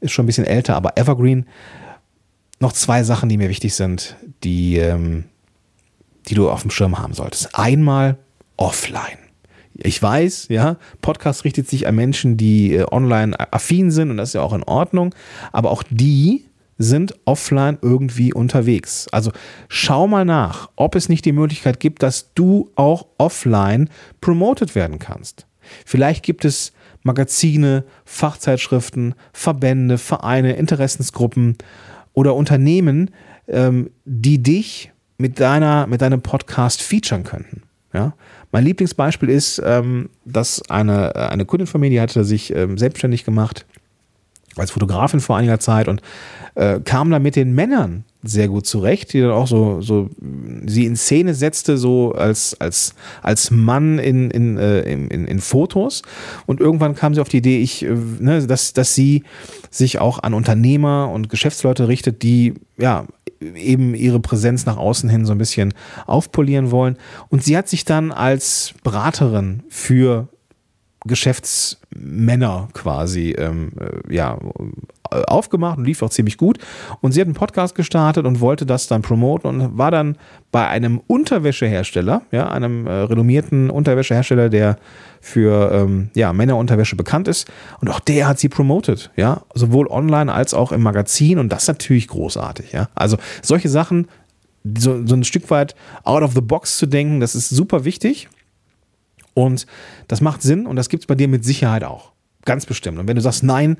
Ist 0.00 0.12
schon 0.12 0.24
ein 0.24 0.26
bisschen 0.26 0.44
älter, 0.44 0.76
aber 0.76 0.96
Evergreen. 0.96 1.46
Noch 2.58 2.72
zwei 2.72 3.02
Sachen, 3.02 3.28
die 3.28 3.36
mir 3.36 3.48
wichtig 3.48 3.74
sind, 3.74 4.16
die, 4.42 4.78
ähm, 4.78 5.24
die 6.28 6.34
du 6.34 6.50
auf 6.50 6.62
dem 6.62 6.70
Schirm 6.70 6.98
haben 6.98 7.12
solltest. 7.12 7.58
Einmal 7.58 8.16
offline. 8.56 9.18
Ich 9.74 10.02
weiß, 10.02 10.46
ja, 10.48 10.76
Podcast 11.02 11.44
richtet 11.44 11.68
sich 11.68 11.86
an 11.86 11.96
Menschen, 11.96 12.38
die 12.38 12.74
äh, 12.74 12.86
online 12.90 13.38
affin 13.52 13.90
sind 13.90 14.10
und 14.10 14.16
das 14.16 14.30
ist 14.30 14.34
ja 14.34 14.40
auch 14.40 14.54
in 14.54 14.62
Ordnung, 14.62 15.14
aber 15.52 15.70
auch 15.70 15.82
die 15.90 16.45
sind 16.78 17.14
offline 17.24 17.78
irgendwie 17.80 18.32
unterwegs. 18.32 19.08
Also 19.12 19.32
schau 19.68 20.06
mal 20.06 20.24
nach, 20.24 20.70
ob 20.76 20.94
es 20.94 21.08
nicht 21.08 21.24
die 21.24 21.32
Möglichkeit 21.32 21.80
gibt, 21.80 22.02
dass 22.02 22.32
du 22.34 22.70
auch 22.74 23.06
offline 23.18 23.88
promoted 24.20 24.74
werden 24.74 24.98
kannst. 24.98 25.46
Vielleicht 25.84 26.22
gibt 26.22 26.44
es 26.44 26.72
Magazine, 27.02 27.84
Fachzeitschriften, 28.04 29.14
Verbände, 29.32 29.98
Vereine, 29.98 30.56
Interessensgruppen 30.56 31.56
oder 32.12 32.34
Unternehmen, 32.34 33.10
ähm, 33.48 33.90
die 34.04 34.42
dich 34.42 34.92
mit 35.18 35.40
deiner, 35.40 35.86
mit 35.86 36.02
deinem 36.02 36.20
Podcast 36.20 36.82
featuren 36.82 37.24
könnten. 37.24 37.62
Ja? 37.94 38.14
Mein 38.52 38.64
Lieblingsbeispiel 38.64 39.30
ist, 39.30 39.62
ähm, 39.64 40.10
dass 40.24 40.62
eine, 40.68 41.14
eine 41.16 41.44
Kundin 41.46 41.66
von 41.66 41.80
mir, 41.80 41.90
die 41.90 42.00
hatte 42.00 42.24
sich 42.24 42.54
ähm, 42.54 42.76
selbstständig 42.76 43.24
gemacht 43.24 43.66
als 44.56 44.70
Fotografin 44.70 45.20
vor 45.20 45.36
einiger 45.36 45.60
Zeit 45.60 45.88
und 45.88 46.02
äh, 46.54 46.80
kam 46.80 47.10
da 47.10 47.18
mit 47.18 47.36
den 47.36 47.54
Männern 47.54 48.04
sehr 48.22 48.48
gut 48.48 48.66
zurecht, 48.66 49.12
die 49.12 49.20
dann 49.20 49.30
auch 49.30 49.46
so, 49.46 49.80
so 49.80 50.10
sie 50.66 50.86
in 50.86 50.96
Szene 50.96 51.34
setzte, 51.34 51.76
so 51.76 52.12
als, 52.12 52.58
als, 52.60 52.94
als 53.22 53.50
Mann 53.50 53.98
in, 53.98 54.30
in, 54.30 54.58
äh, 54.58 54.80
in, 54.80 55.08
in, 55.08 55.38
Fotos. 55.40 56.02
Und 56.46 56.60
irgendwann 56.60 56.94
kam 56.94 57.14
sie 57.14 57.20
auf 57.20 57.28
die 57.28 57.38
Idee, 57.38 57.60
ich, 57.60 57.84
äh, 57.84 57.94
ne, 58.18 58.46
dass, 58.46 58.72
dass 58.72 58.94
sie 58.94 59.22
sich 59.70 60.00
auch 60.00 60.22
an 60.22 60.34
Unternehmer 60.34 61.10
und 61.12 61.28
Geschäftsleute 61.28 61.88
richtet, 61.88 62.22
die 62.22 62.54
ja 62.78 63.06
eben 63.40 63.94
ihre 63.94 64.20
Präsenz 64.20 64.66
nach 64.66 64.76
außen 64.76 65.08
hin 65.08 65.26
so 65.26 65.32
ein 65.32 65.38
bisschen 65.38 65.74
aufpolieren 66.06 66.70
wollen. 66.70 66.96
Und 67.28 67.44
sie 67.44 67.56
hat 67.56 67.68
sich 67.68 67.84
dann 67.84 68.12
als 68.12 68.74
Beraterin 68.82 69.62
für 69.68 70.28
Geschäftsmänner 71.06 72.68
quasi 72.72 73.30
ähm, 73.30 73.72
äh, 73.80 74.14
ja, 74.14 74.38
aufgemacht 75.10 75.78
und 75.78 75.84
lief 75.84 76.02
auch 76.02 76.10
ziemlich 76.10 76.36
gut. 76.36 76.58
Und 77.00 77.12
sie 77.12 77.20
hat 77.20 77.26
einen 77.26 77.34
Podcast 77.34 77.74
gestartet 77.74 78.26
und 78.26 78.40
wollte 78.40 78.66
das 78.66 78.86
dann 78.86 79.02
promoten 79.02 79.60
und 79.60 79.78
war 79.78 79.90
dann 79.90 80.16
bei 80.52 80.66
einem 80.66 81.00
Unterwäschehersteller, 81.06 82.22
ja, 82.30 82.48
einem 82.48 82.86
äh, 82.86 82.90
renommierten 82.90 83.70
Unterwäschehersteller, 83.70 84.48
der 84.48 84.78
für 85.20 85.72
ähm, 85.72 86.10
ja, 86.14 86.32
Männerunterwäsche 86.32 86.96
bekannt 86.96 87.28
ist. 87.28 87.50
Und 87.80 87.88
auch 87.88 88.00
der 88.00 88.28
hat 88.28 88.38
sie 88.38 88.48
promotet, 88.48 89.10
ja, 89.16 89.42
sowohl 89.54 89.86
online 89.88 90.32
als 90.32 90.54
auch 90.54 90.72
im 90.72 90.82
Magazin. 90.82 91.38
Und 91.38 91.50
das 91.50 91.62
ist 91.62 91.68
natürlich 91.68 92.08
großartig, 92.08 92.72
ja. 92.72 92.88
Also 92.94 93.16
solche 93.42 93.68
Sachen, 93.68 94.08
so, 94.78 95.06
so 95.06 95.14
ein 95.14 95.24
Stück 95.24 95.50
weit 95.50 95.74
out 96.04 96.22
of 96.22 96.34
the 96.34 96.40
box 96.40 96.78
zu 96.78 96.86
denken, 96.86 97.20
das 97.20 97.34
ist 97.34 97.48
super 97.48 97.84
wichtig. 97.84 98.28
Und 99.36 99.66
das 100.08 100.22
macht 100.22 100.40
Sinn 100.40 100.66
und 100.66 100.76
das 100.76 100.88
gibt 100.88 101.02
es 101.02 101.06
bei 101.06 101.14
dir 101.14 101.28
mit 101.28 101.44
Sicherheit 101.44 101.84
auch. 101.84 102.12
Ganz 102.46 102.64
bestimmt. 102.64 102.98
Und 102.98 103.06
wenn 103.06 103.16
du 103.16 103.20
sagst 103.20 103.42
nein, 103.42 103.76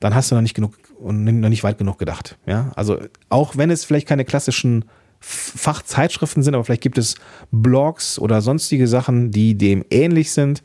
dann 0.00 0.12
hast 0.12 0.32
du 0.32 0.34
noch 0.34 0.42
nicht 0.42 0.54
genug 0.54 0.74
und 0.98 1.24
noch 1.24 1.48
nicht 1.48 1.62
weit 1.62 1.78
genug 1.78 1.98
gedacht. 1.98 2.36
Ja, 2.46 2.72
also 2.74 2.98
auch 3.28 3.56
wenn 3.56 3.70
es 3.70 3.84
vielleicht 3.84 4.08
keine 4.08 4.24
klassischen 4.24 4.86
Fachzeitschriften 5.20 6.42
sind, 6.42 6.54
aber 6.54 6.64
vielleicht 6.64 6.82
gibt 6.82 6.98
es 6.98 7.14
Blogs 7.52 8.18
oder 8.18 8.40
sonstige 8.40 8.88
Sachen, 8.88 9.30
die 9.30 9.56
dem 9.56 9.84
ähnlich 9.88 10.32
sind. 10.32 10.64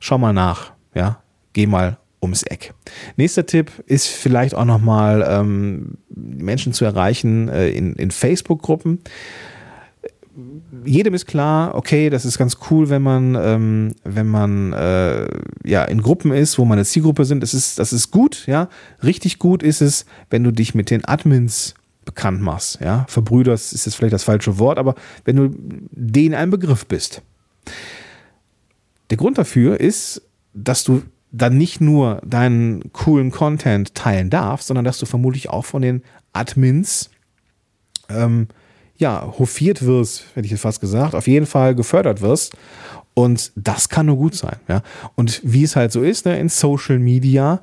Schau 0.00 0.16
mal 0.16 0.32
nach. 0.32 0.72
Ja, 0.94 1.22
geh 1.52 1.66
mal 1.66 1.98
ums 2.22 2.44
Eck. 2.44 2.72
Nächster 3.16 3.44
Tipp 3.44 3.70
ist 3.84 4.06
vielleicht 4.06 4.54
auch 4.54 4.64
nochmal 4.64 5.26
ähm, 5.28 5.98
Menschen 6.08 6.72
zu 6.72 6.86
erreichen 6.86 7.50
äh, 7.50 7.68
in, 7.68 7.96
in 7.96 8.10
Facebook-Gruppen 8.10 9.00
jedem 10.84 11.14
ist 11.14 11.26
klar, 11.26 11.74
okay, 11.74 12.10
das 12.10 12.24
ist 12.24 12.38
ganz 12.38 12.58
cool, 12.70 12.88
wenn 12.90 13.02
man, 13.02 13.34
ähm, 13.34 13.94
wenn 14.04 14.26
man 14.26 14.72
äh, 14.72 15.26
ja 15.64 15.84
in 15.84 16.02
Gruppen 16.02 16.32
ist, 16.32 16.58
wo 16.58 16.64
man 16.64 16.78
eine 16.78 16.84
Zielgruppe 16.84 17.24
sind. 17.24 17.42
Das 17.42 17.54
ist, 17.54 17.78
das 17.78 17.92
ist 17.92 18.10
gut, 18.10 18.46
ja. 18.46 18.68
Richtig 19.02 19.38
gut 19.38 19.62
ist 19.62 19.80
es, 19.80 20.06
wenn 20.30 20.44
du 20.44 20.52
dich 20.52 20.74
mit 20.74 20.90
den 20.90 21.04
Admins 21.04 21.74
bekannt 22.04 22.40
machst, 22.40 22.80
ja. 22.80 23.04
Verbrüderst 23.08 23.72
ist 23.72 23.86
jetzt 23.86 23.96
vielleicht 23.96 24.14
das 24.14 24.24
falsche 24.24 24.58
Wort, 24.58 24.78
aber 24.78 24.94
wenn 25.24 25.36
du 25.36 25.50
denen 25.90 26.34
ein 26.34 26.50
Begriff 26.50 26.86
bist. 26.86 27.22
Der 29.10 29.16
Grund 29.16 29.38
dafür 29.38 29.80
ist, 29.80 30.22
dass 30.54 30.84
du 30.84 31.02
dann 31.30 31.58
nicht 31.58 31.80
nur 31.80 32.22
deinen 32.24 32.92
coolen 32.92 33.30
Content 33.30 33.94
teilen 33.94 34.30
darfst, 34.30 34.68
sondern 34.68 34.84
dass 34.84 34.98
du 34.98 35.06
vermutlich 35.06 35.50
auch 35.50 35.64
von 35.64 35.82
den 35.82 36.02
Admins 36.32 37.10
ähm, 38.08 38.48
ja, 38.98 39.32
hofiert 39.38 39.84
wirst, 39.86 40.24
hätte 40.34 40.44
ich 40.44 40.50
jetzt 40.50 40.60
fast 40.60 40.80
gesagt, 40.80 41.14
auf 41.14 41.26
jeden 41.26 41.46
Fall 41.46 41.74
gefördert 41.74 42.20
wirst. 42.20 42.52
Und 43.14 43.52
das 43.56 43.88
kann 43.88 44.06
nur 44.06 44.16
gut 44.16 44.34
sein. 44.34 44.56
Ja? 44.68 44.82
Und 45.14 45.40
wie 45.42 45.64
es 45.64 45.76
halt 45.76 45.90
so 45.92 46.02
ist, 46.02 46.26
ne, 46.26 46.38
in 46.38 46.48
Social 46.48 46.98
Media 46.98 47.60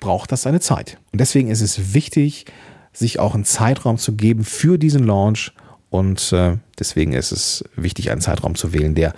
braucht 0.00 0.32
das 0.32 0.42
seine 0.42 0.60
Zeit. 0.60 0.98
Und 1.12 1.20
deswegen 1.20 1.50
ist 1.50 1.60
es 1.60 1.94
wichtig, 1.94 2.46
sich 2.92 3.18
auch 3.18 3.34
einen 3.34 3.44
Zeitraum 3.44 3.98
zu 3.98 4.14
geben 4.14 4.44
für 4.44 4.78
diesen 4.78 5.04
Launch. 5.04 5.52
Und 5.90 6.32
äh, 6.32 6.58
deswegen 6.78 7.12
ist 7.12 7.32
es 7.32 7.64
wichtig, 7.76 8.10
einen 8.10 8.20
Zeitraum 8.20 8.54
zu 8.54 8.72
wählen, 8.72 8.94
der 8.94 9.14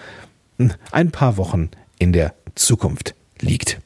ein 0.92 1.10
paar 1.10 1.36
Wochen 1.36 1.70
in 1.98 2.12
der 2.12 2.34
Zukunft 2.54 3.14
liegt. 3.40 3.80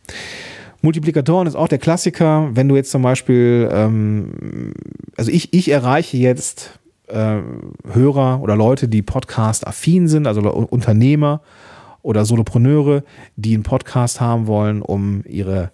Multiplikatoren 0.83 1.47
ist 1.47 1.55
auch 1.55 1.69
der 1.69 1.79
Klassiker. 1.79 2.51
Wenn 2.53 2.69
du 2.69 2.77
jetzt 2.77 2.91
zum 2.91 3.03
Beispiel, 3.03 3.69
ähm, 3.73 4.73
also 5.17 5.31
ich, 5.31 5.53
ich 5.53 5.71
erreiche 5.71 6.17
jetzt 6.17 6.80
äh, 7.13 7.41
Hörer 7.93 8.41
oder 8.43 8.57
Leute, 8.57 8.89
die 8.89 9.03
Podcast-affin 9.03 10.09
sind, 10.09 10.27
also 10.27 10.41
Unternehmer 10.41 11.43
oder 12.03 12.25
Solopreneure, 12.25 13.05
die 13.37 13.55
einen 13.55 13.63
Podcast 13.63 14.21
haben 14.21 14.47
wollen, 14.47 14.83
um 14.83 15.23
ihre 15.27 15.71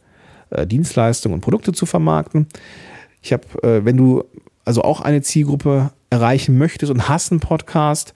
äh, 0.50 0.66
Dienstleistungen 0.66 1.34
und 1.34 1.40
Produkte 1.40 1.72
zu 1.72 1.86
vermarkten. 1.86 2.46
Ich 3.22 3.32
habe, 3.32 3.44
äh, 3.62 3.84
wenn 3.84 3.96
du 3.96 4.24
also 4.64 4.82
auch 4.82 5.00
eine 5.00 5.22
Zielgruppe 5.22 5.90
erreichen 6.10 6.58
möchtest 6.58 6.90
und 6.90 7.08
hast 7.08 7.32
einen 7.32 7.40
Podcast, 7.40 8.14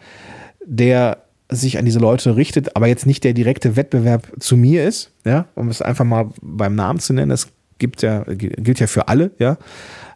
der 0.65 1.19
sich 1.49 1.79
an 1.79 1.85
diese 1.85 1.99
Leute 1.99 2.37
richtet, 2.37 2.77
aber 2.77 2.87
jetzt 2.87 3.07
nicht 3.07 3.25
der 3.25 3.33
direkte 3.33 3.77
Wettbewerb 3.77 4.29
zu 4.39 4.57
mir 4.57 4.87
ist, 4.87 5.11
ja, 5.25 5.47
um 5.55 5.69
es 5.69 5.83
einfach 5.83 6.05
mal 6.05 6.31
beim 6.41 6.75
Namen 6.75 7.01
zu 7.01 7.13
nennen, 7.13 7.31
das 7.31 7.49
gibt 7.81 8.03
ja, 8.03 8.23
gilt 8.23 8.79
ja 8.79 8.87
für 8.87 9.09
alle, 9.09 9.33
ja, 9.39 9.59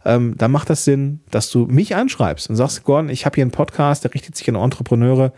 ähm, 0.05 0.37
dann 0.39 0.53
macht 0.53 0.71
das 0.71 0.85
Sinn, 0.85 1.21
dass 1.31 1.51
du 1.51 1.67
mich 1.67 1.97
anschreibst 1.97 2.49
und 2.49 2.55
sagst, 2.55 2.85
Gordon, 2.85 3.09
ich 3.09 3.27
habe 3.27 3.35
hier 3.35 3.43
einen 3.43 3.51
Podcast, 3.51 4.05
der 4.05 4.15
richtet 4.15 4.37
sich 4.37 4.49
an 4.49 4.55
Entrepreneure 4.55 5.33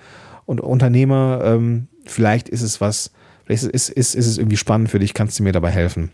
und 0.44 0.60
Unternehmer. 0.60 1.40
Ähm, 1.44 1.86
vielleicht 2.04 2.50
ist 2.50 2.62
es 2.62 2.80
was 2.82 3.12
Vielleicht 3.46 3.62
ist, 3.62 3.88
ist, 3.90 4.14
ist 4.14 4.26
es 4.26 4.38
irgendwie 4.38 4.56
spannend 4.56 4.90
für 4.90 4.98
dich, 4.98 5.14
kannst 5.14 5.38
du 5.38 5.44
mir 5.44 5.52
dabei 5.52 5.70
helfen. 5.70 6.10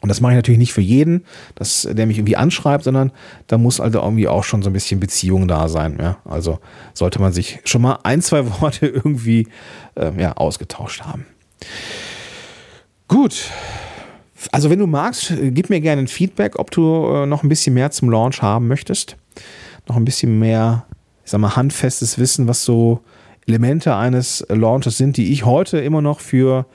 Und 0.00 0.08
das 0.08 0.20
mache 0.20 0.32
ich 0.32 0.36
natürlich 0.36 0.58
nicht 0.58 0.72
für 0.72 0.80
jeden, 0.80 1.24
dass, 1.56 1.86
der 1.90 2.06
mich 2.06 2.18
irgendwie 2.18 2.36
anschreibt, 2.36 2.84
sondern 2.84 3.12
da 3.48 3.58
muss 3.58 3.80
also 3.80 4.00
irgendwie 4.00 4.28
auch 4.28 4.44
schon 4.44 4.62
so 4.62 4.70
ein 4.70 4.72
bisschen 4.72 5.00
Beziehung 5.00 5.48
da 5.48 5.68
sein. 5.68 5.98
Ja? 6.00 6.18
Also 6.24 6.60
sollte 6.94 7.20
man 7.20 7.32
sich 7.32 7.60
schon 7.64 7.82
mal 7.82 7.98
ein, 8.02 8.22
zwei 8.22 8.46
Worte 8.60 8.86
irgendwie 8.86 9.48
äh, 9.94 10.12
ja, 10.18 10.32
ausgetauscht 10.34 11.02
haben. 11.02 11.26
Gut. 13.08 13.50
Also 14.52 14.70
wenn 14.70 14.78
du 14.78 14.86
magst, 14.86 15.32
gib 15.40 15.70
mir 15.70 15.80
gerne 15.80 16.02
ein 16.02 16.08
Feedback, 16.08 16.58
ob 16.58 16.70
du 16.70 17.06
äh, 17.06 17.26
noch 17.26 17.42
ein 17.42 17.48
bisschen 17.48 17.74
mehr 17.74 17.90
zum 17.90 18.10
Launch 18.10 18.42
haben 18.42 18.68
möchtest. 18.68 19.16
Noch 19.88 19.96
ein 19.96 20.04
bisschen 20.04 20.38
mehr, 20.38 20.86
ich 21.24 21.30
sag 21.30 21.40
mal, 21.40 21.56
handfestes 21.56 22.18
Wissen, 22.18 22.46
was 22.46 22.64
so 22.64 23.00
Elemente 23.46 23.96
eines 23.96 24.44
Launches 24.48 24.98
sind, 24.98 25.16
die 25.16 25.32
ich 25.32 25.44
heute 25.44 25.78
immer 25.78 26.02
noch 26.02 26.20
für 26.20 26.66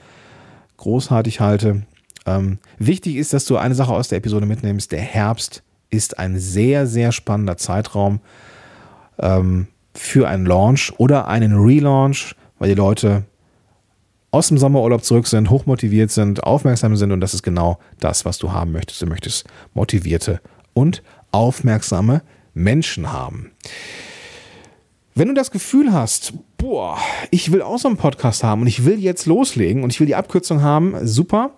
großartig 0.76 1.40
halte. 1.40 1.82
Ähm, 2.26 2.58
wichtig 2.78 3.16
ist, 3.16 3.32
dass 3.32 3.44
du 3.44 3.56
eine 3.56 3.74
Sache 3.74 3.92
aus 3.92 4.08
der 4.08 4.18
Episode 4.18 4.46
mitnimmst. 4.46 4.92
Der 4.92 5.00
Herbst 5.00 5.62
ist 5.90 6.18
ein 6.18 6.38
sehr, 6.38 6.86
sehr 6.86 7.12
spannender 7.12 7.56
Zeitraum 7.56 8.20
ähm, 9.18 9.68
für 9.94 10.28
einen 10.28 10.46
Launch 10.46 10.92
oder 10.98 11.28
einen 11.28 11.54
Relaunch, 11.54 12.34
weil 12.58 12.68
die 12.68 12.74
Leute 12.74 13.24
aus 14.34 14.48
dem 14.48 14.58
Sommerurlaub 14.58 15.04
zurück 15.04 15.28
sind, 15.28 15.48
hochmotiviert 15.48 16.10
sind, 16.10 16.42
aufmerksam 16.42 16.96
sind 16.96 17.12
und 17.12 17.20
das 17.20 17.34
ist 17.34 17.44
genau 17.44 17.78
das, 18.00 18.24
was 18.24 18.38
du 18.38 18.50
haben 18.50 18.72
möchtest. 18.72 19.00
Du 19.00 19.06
möchtest 19.06 19.46
motivierte 19.74 20.40
und 20.72 21.04
aufmerksame 21.30 22.22
Menschen 22.52 23.12
haben. 23.12 23.52
Wenn 25.14 25.28
du 25.28 25.34
das 25.34 25.52
Gefühl 25.52 25.92
hast, 25.92 26.32
boah, 26.58 26.98
ich 27.30 27.52
will 27.52 27.62
auch 27.62 27.78
so 27.78 27.86
einen 27.86 27.96
Podcast 27.96 28.42
haben 28.42 28.62
und 28.62 28.66
ich 28.66 28.84
will 28.84 28.98
jetzt 28.98 29.26
loslegen 29.26 29.84
und 29.84 29.92
ich 29.92 30.00
will 30.00 30.08
die 30.08 30.16
Abkürzung 30.16 30.62
haben, 30.62 30.96
super 31.06 31.52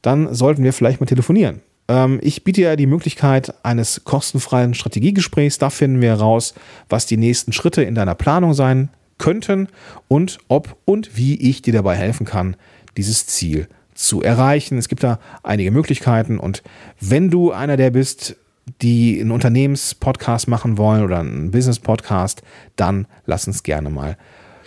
dann 0.00 0.32
sollten 0.34 0.62
wir 0.62 0.72
vielleicht 0.72 1.00
mal 1.00 1.06
telefonieren. 1.06 1.62
Ähm, 1.88 2.20
ich 2.22 2.44
biete 2.44 2.60
ja 2.60 2.76
die 2.76 2.86
Möglichkeit 2.86 3.54
eines 3.64 4.04
kostenfreien 4.04 4.74
Strategiegesprächs. 4.74 5.58
Da 5.58 5.70
finden 5.70 6.00
wir 6.00 6.10
heraus, 6.10 6.54
was 6.88 7.06
die 7.06 7.16
nächsten 7.16 7.52
Schritte 7.52 7.82
in 7.82 7.96
deiner 7.96 8.14
Planung 8.14 8.54
sein 8.54 8.90
könnten 9.18 9.68
und 10.08 10.38
ob 10.48 10.76
und 10.84 11.16
wie 11.16 11.40
ich 11.40 11.62
dir 11.62 11.72
dabei 11.72 11.96
helfen 11.96 12.26
kann, 12.26 12.56
dieses 12.96 13.26
Ziel 13.26 13.68
zu 13.94 14.22
erreichen. 14.22 14.78
Es 14.78 14.88
gibt 14.88 15.02
da 15.02 15.18
einige 15.42 15.70
Möglichkeiten 15.70 16.38
und 16.38 16.62
wenn 17.00 17.30
du 17.30 17.52
einer 17.52 17.76
der 17.76 17.90
bist, 17.90 18.36
die 18.82 19.20
einen 19.20 19.30
Unternehmenspodcast 19.30 20.48
machen 20.48 20.78
wollen 20.78 21.04
oder 21.04 21.20
einen 21.20 21.50
Business-Podcast, 21.50 22.42
dann 22.76 23.06
lass 23.26 23.46
uns 23.46 23.62
gerne 23.62 23.90
mal 23.90 24.16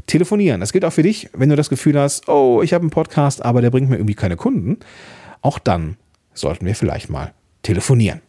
telefonieren. 0.06 0.62
Das 0.62 0.72
gilt 0.72 0.86
auch 0.86 0.94
für 0.94 1.04
dich, 1.04 1.30
wenn 1.34 1.50
du 1.50 1.56
das 1.56 1.70
Gefühl 1.70 2.00
hast, 2.00 2.30
oh, 2.30 2.62
ich 2.62 2.74
habe 2.74 2.84
einen 2.84 2.92
Podcast, 2.92 3.44
aber 3.44 3.62
der 3.62 3.72
bringt 3.72 3.90
mir 3.90 3.98
irgendwie 3.98 4.16
keine 4.16 4.38
Kunden. 4.38 4.78
Auch 5.42 5.60
dann 5.60 5.98
sollten 6.34 6.66
wir 6.66 6.76
vielleicht 6.76 7.10
mal 7.10 7.34
telefonieren. 7.64 8.22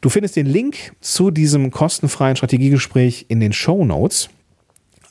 Du 0.00 0.08
findest 0.08 0.36
den 0.36 0.46
Link 0.46 0.92
zu 1.00 1.30
diesem 1.30 1.70
kostenfreien 1.70 2.36
Strategiegespräch 2.36 3.26
in 3.28 3.40
den 3.40 3.52
Show 3.52 3.84
Notes. 3.84 4.28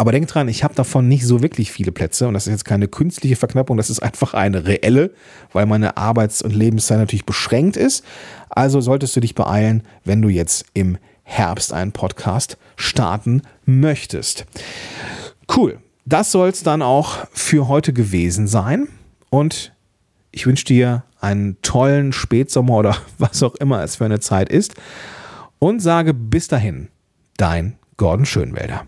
Aber 0.01 0.11
denk 0.11 0.27
dran, 0.27 0.47
ich 0.47 0.63
habe 0.63 0.73
davon 0.73 1.07
nicht 1.07 1.27
so 1.27 1.43
wirklich 1.43 1.71
viele 1.71 1.91
Plätze 1.91 2.27
und 2.27 2.33
das 2.33 2.47
ist 2.47 2.51
jetzt 2.53 2.65
keine 2.65 2.87
künstliche 2.87 3.35
Verknappung, 3.35 3.77
das 3.77 3.91
ist 3.91 4.01
einfach 4.01 4.33
eine 4.33 4.65
reelle, 4.65 5.11
weil 5.53 5.67
meine 5.67 5.95
Arbeits- 5.95 6.41
und 6.41 6.55
Lebenszeit 6.55 6.97
natürlich 6.97 7.27
beschränkt 7.27 7.77
ist. 7.77 8.03
Also 8.49 8.81
solltest 8.81 9.15
du 9.15 9.19
dich 9.19 9.35
beeilen, 9.35 9.83
wenn 10.03 10.23
du 10.23 10.29
jetzt 10.29 10.65
im 10.73 10.97
Herbst 11.21 11.71
einen 11.71 11.91
Podcast 11.91 12.57
starten 12.77 13.43
möchtest. 13.65 14.47
Cool. 15.55 15.77
Das 16.05 16.31
soll 16.31 16.49
es 16.49 16.63
dann 16.63 16.81
auch 16.81 17.27
für 17.31 17.67
heute 17.67 17.93
gewesen 17.93 18.47
sein. 18.47 18.87
Und 19.29 19.71
ich 20.31 20.47
wünsche 20.47 20.65
dir 20.65 21.03
einen 21.19 21.61
tollen 21.61 22.11
Spätsommer 22.11 22.73
oder 22.73 22.97
was 23.19 23.43
auch 23.43 23.53
immer 23.53 23.83
es 23.83 23.97
für 23.97 24.05
eine 24.05 24.19
Zeit 24.19 24.49
ist 24.49 24.73
und 25.59 25.79
sage 25.79 26.15
bis 26.15 26.47
dahin, 26.47 26.87
dein 27.37 27.77
Gordon 27.97 28.25
Schönwälder. 28.25 28.87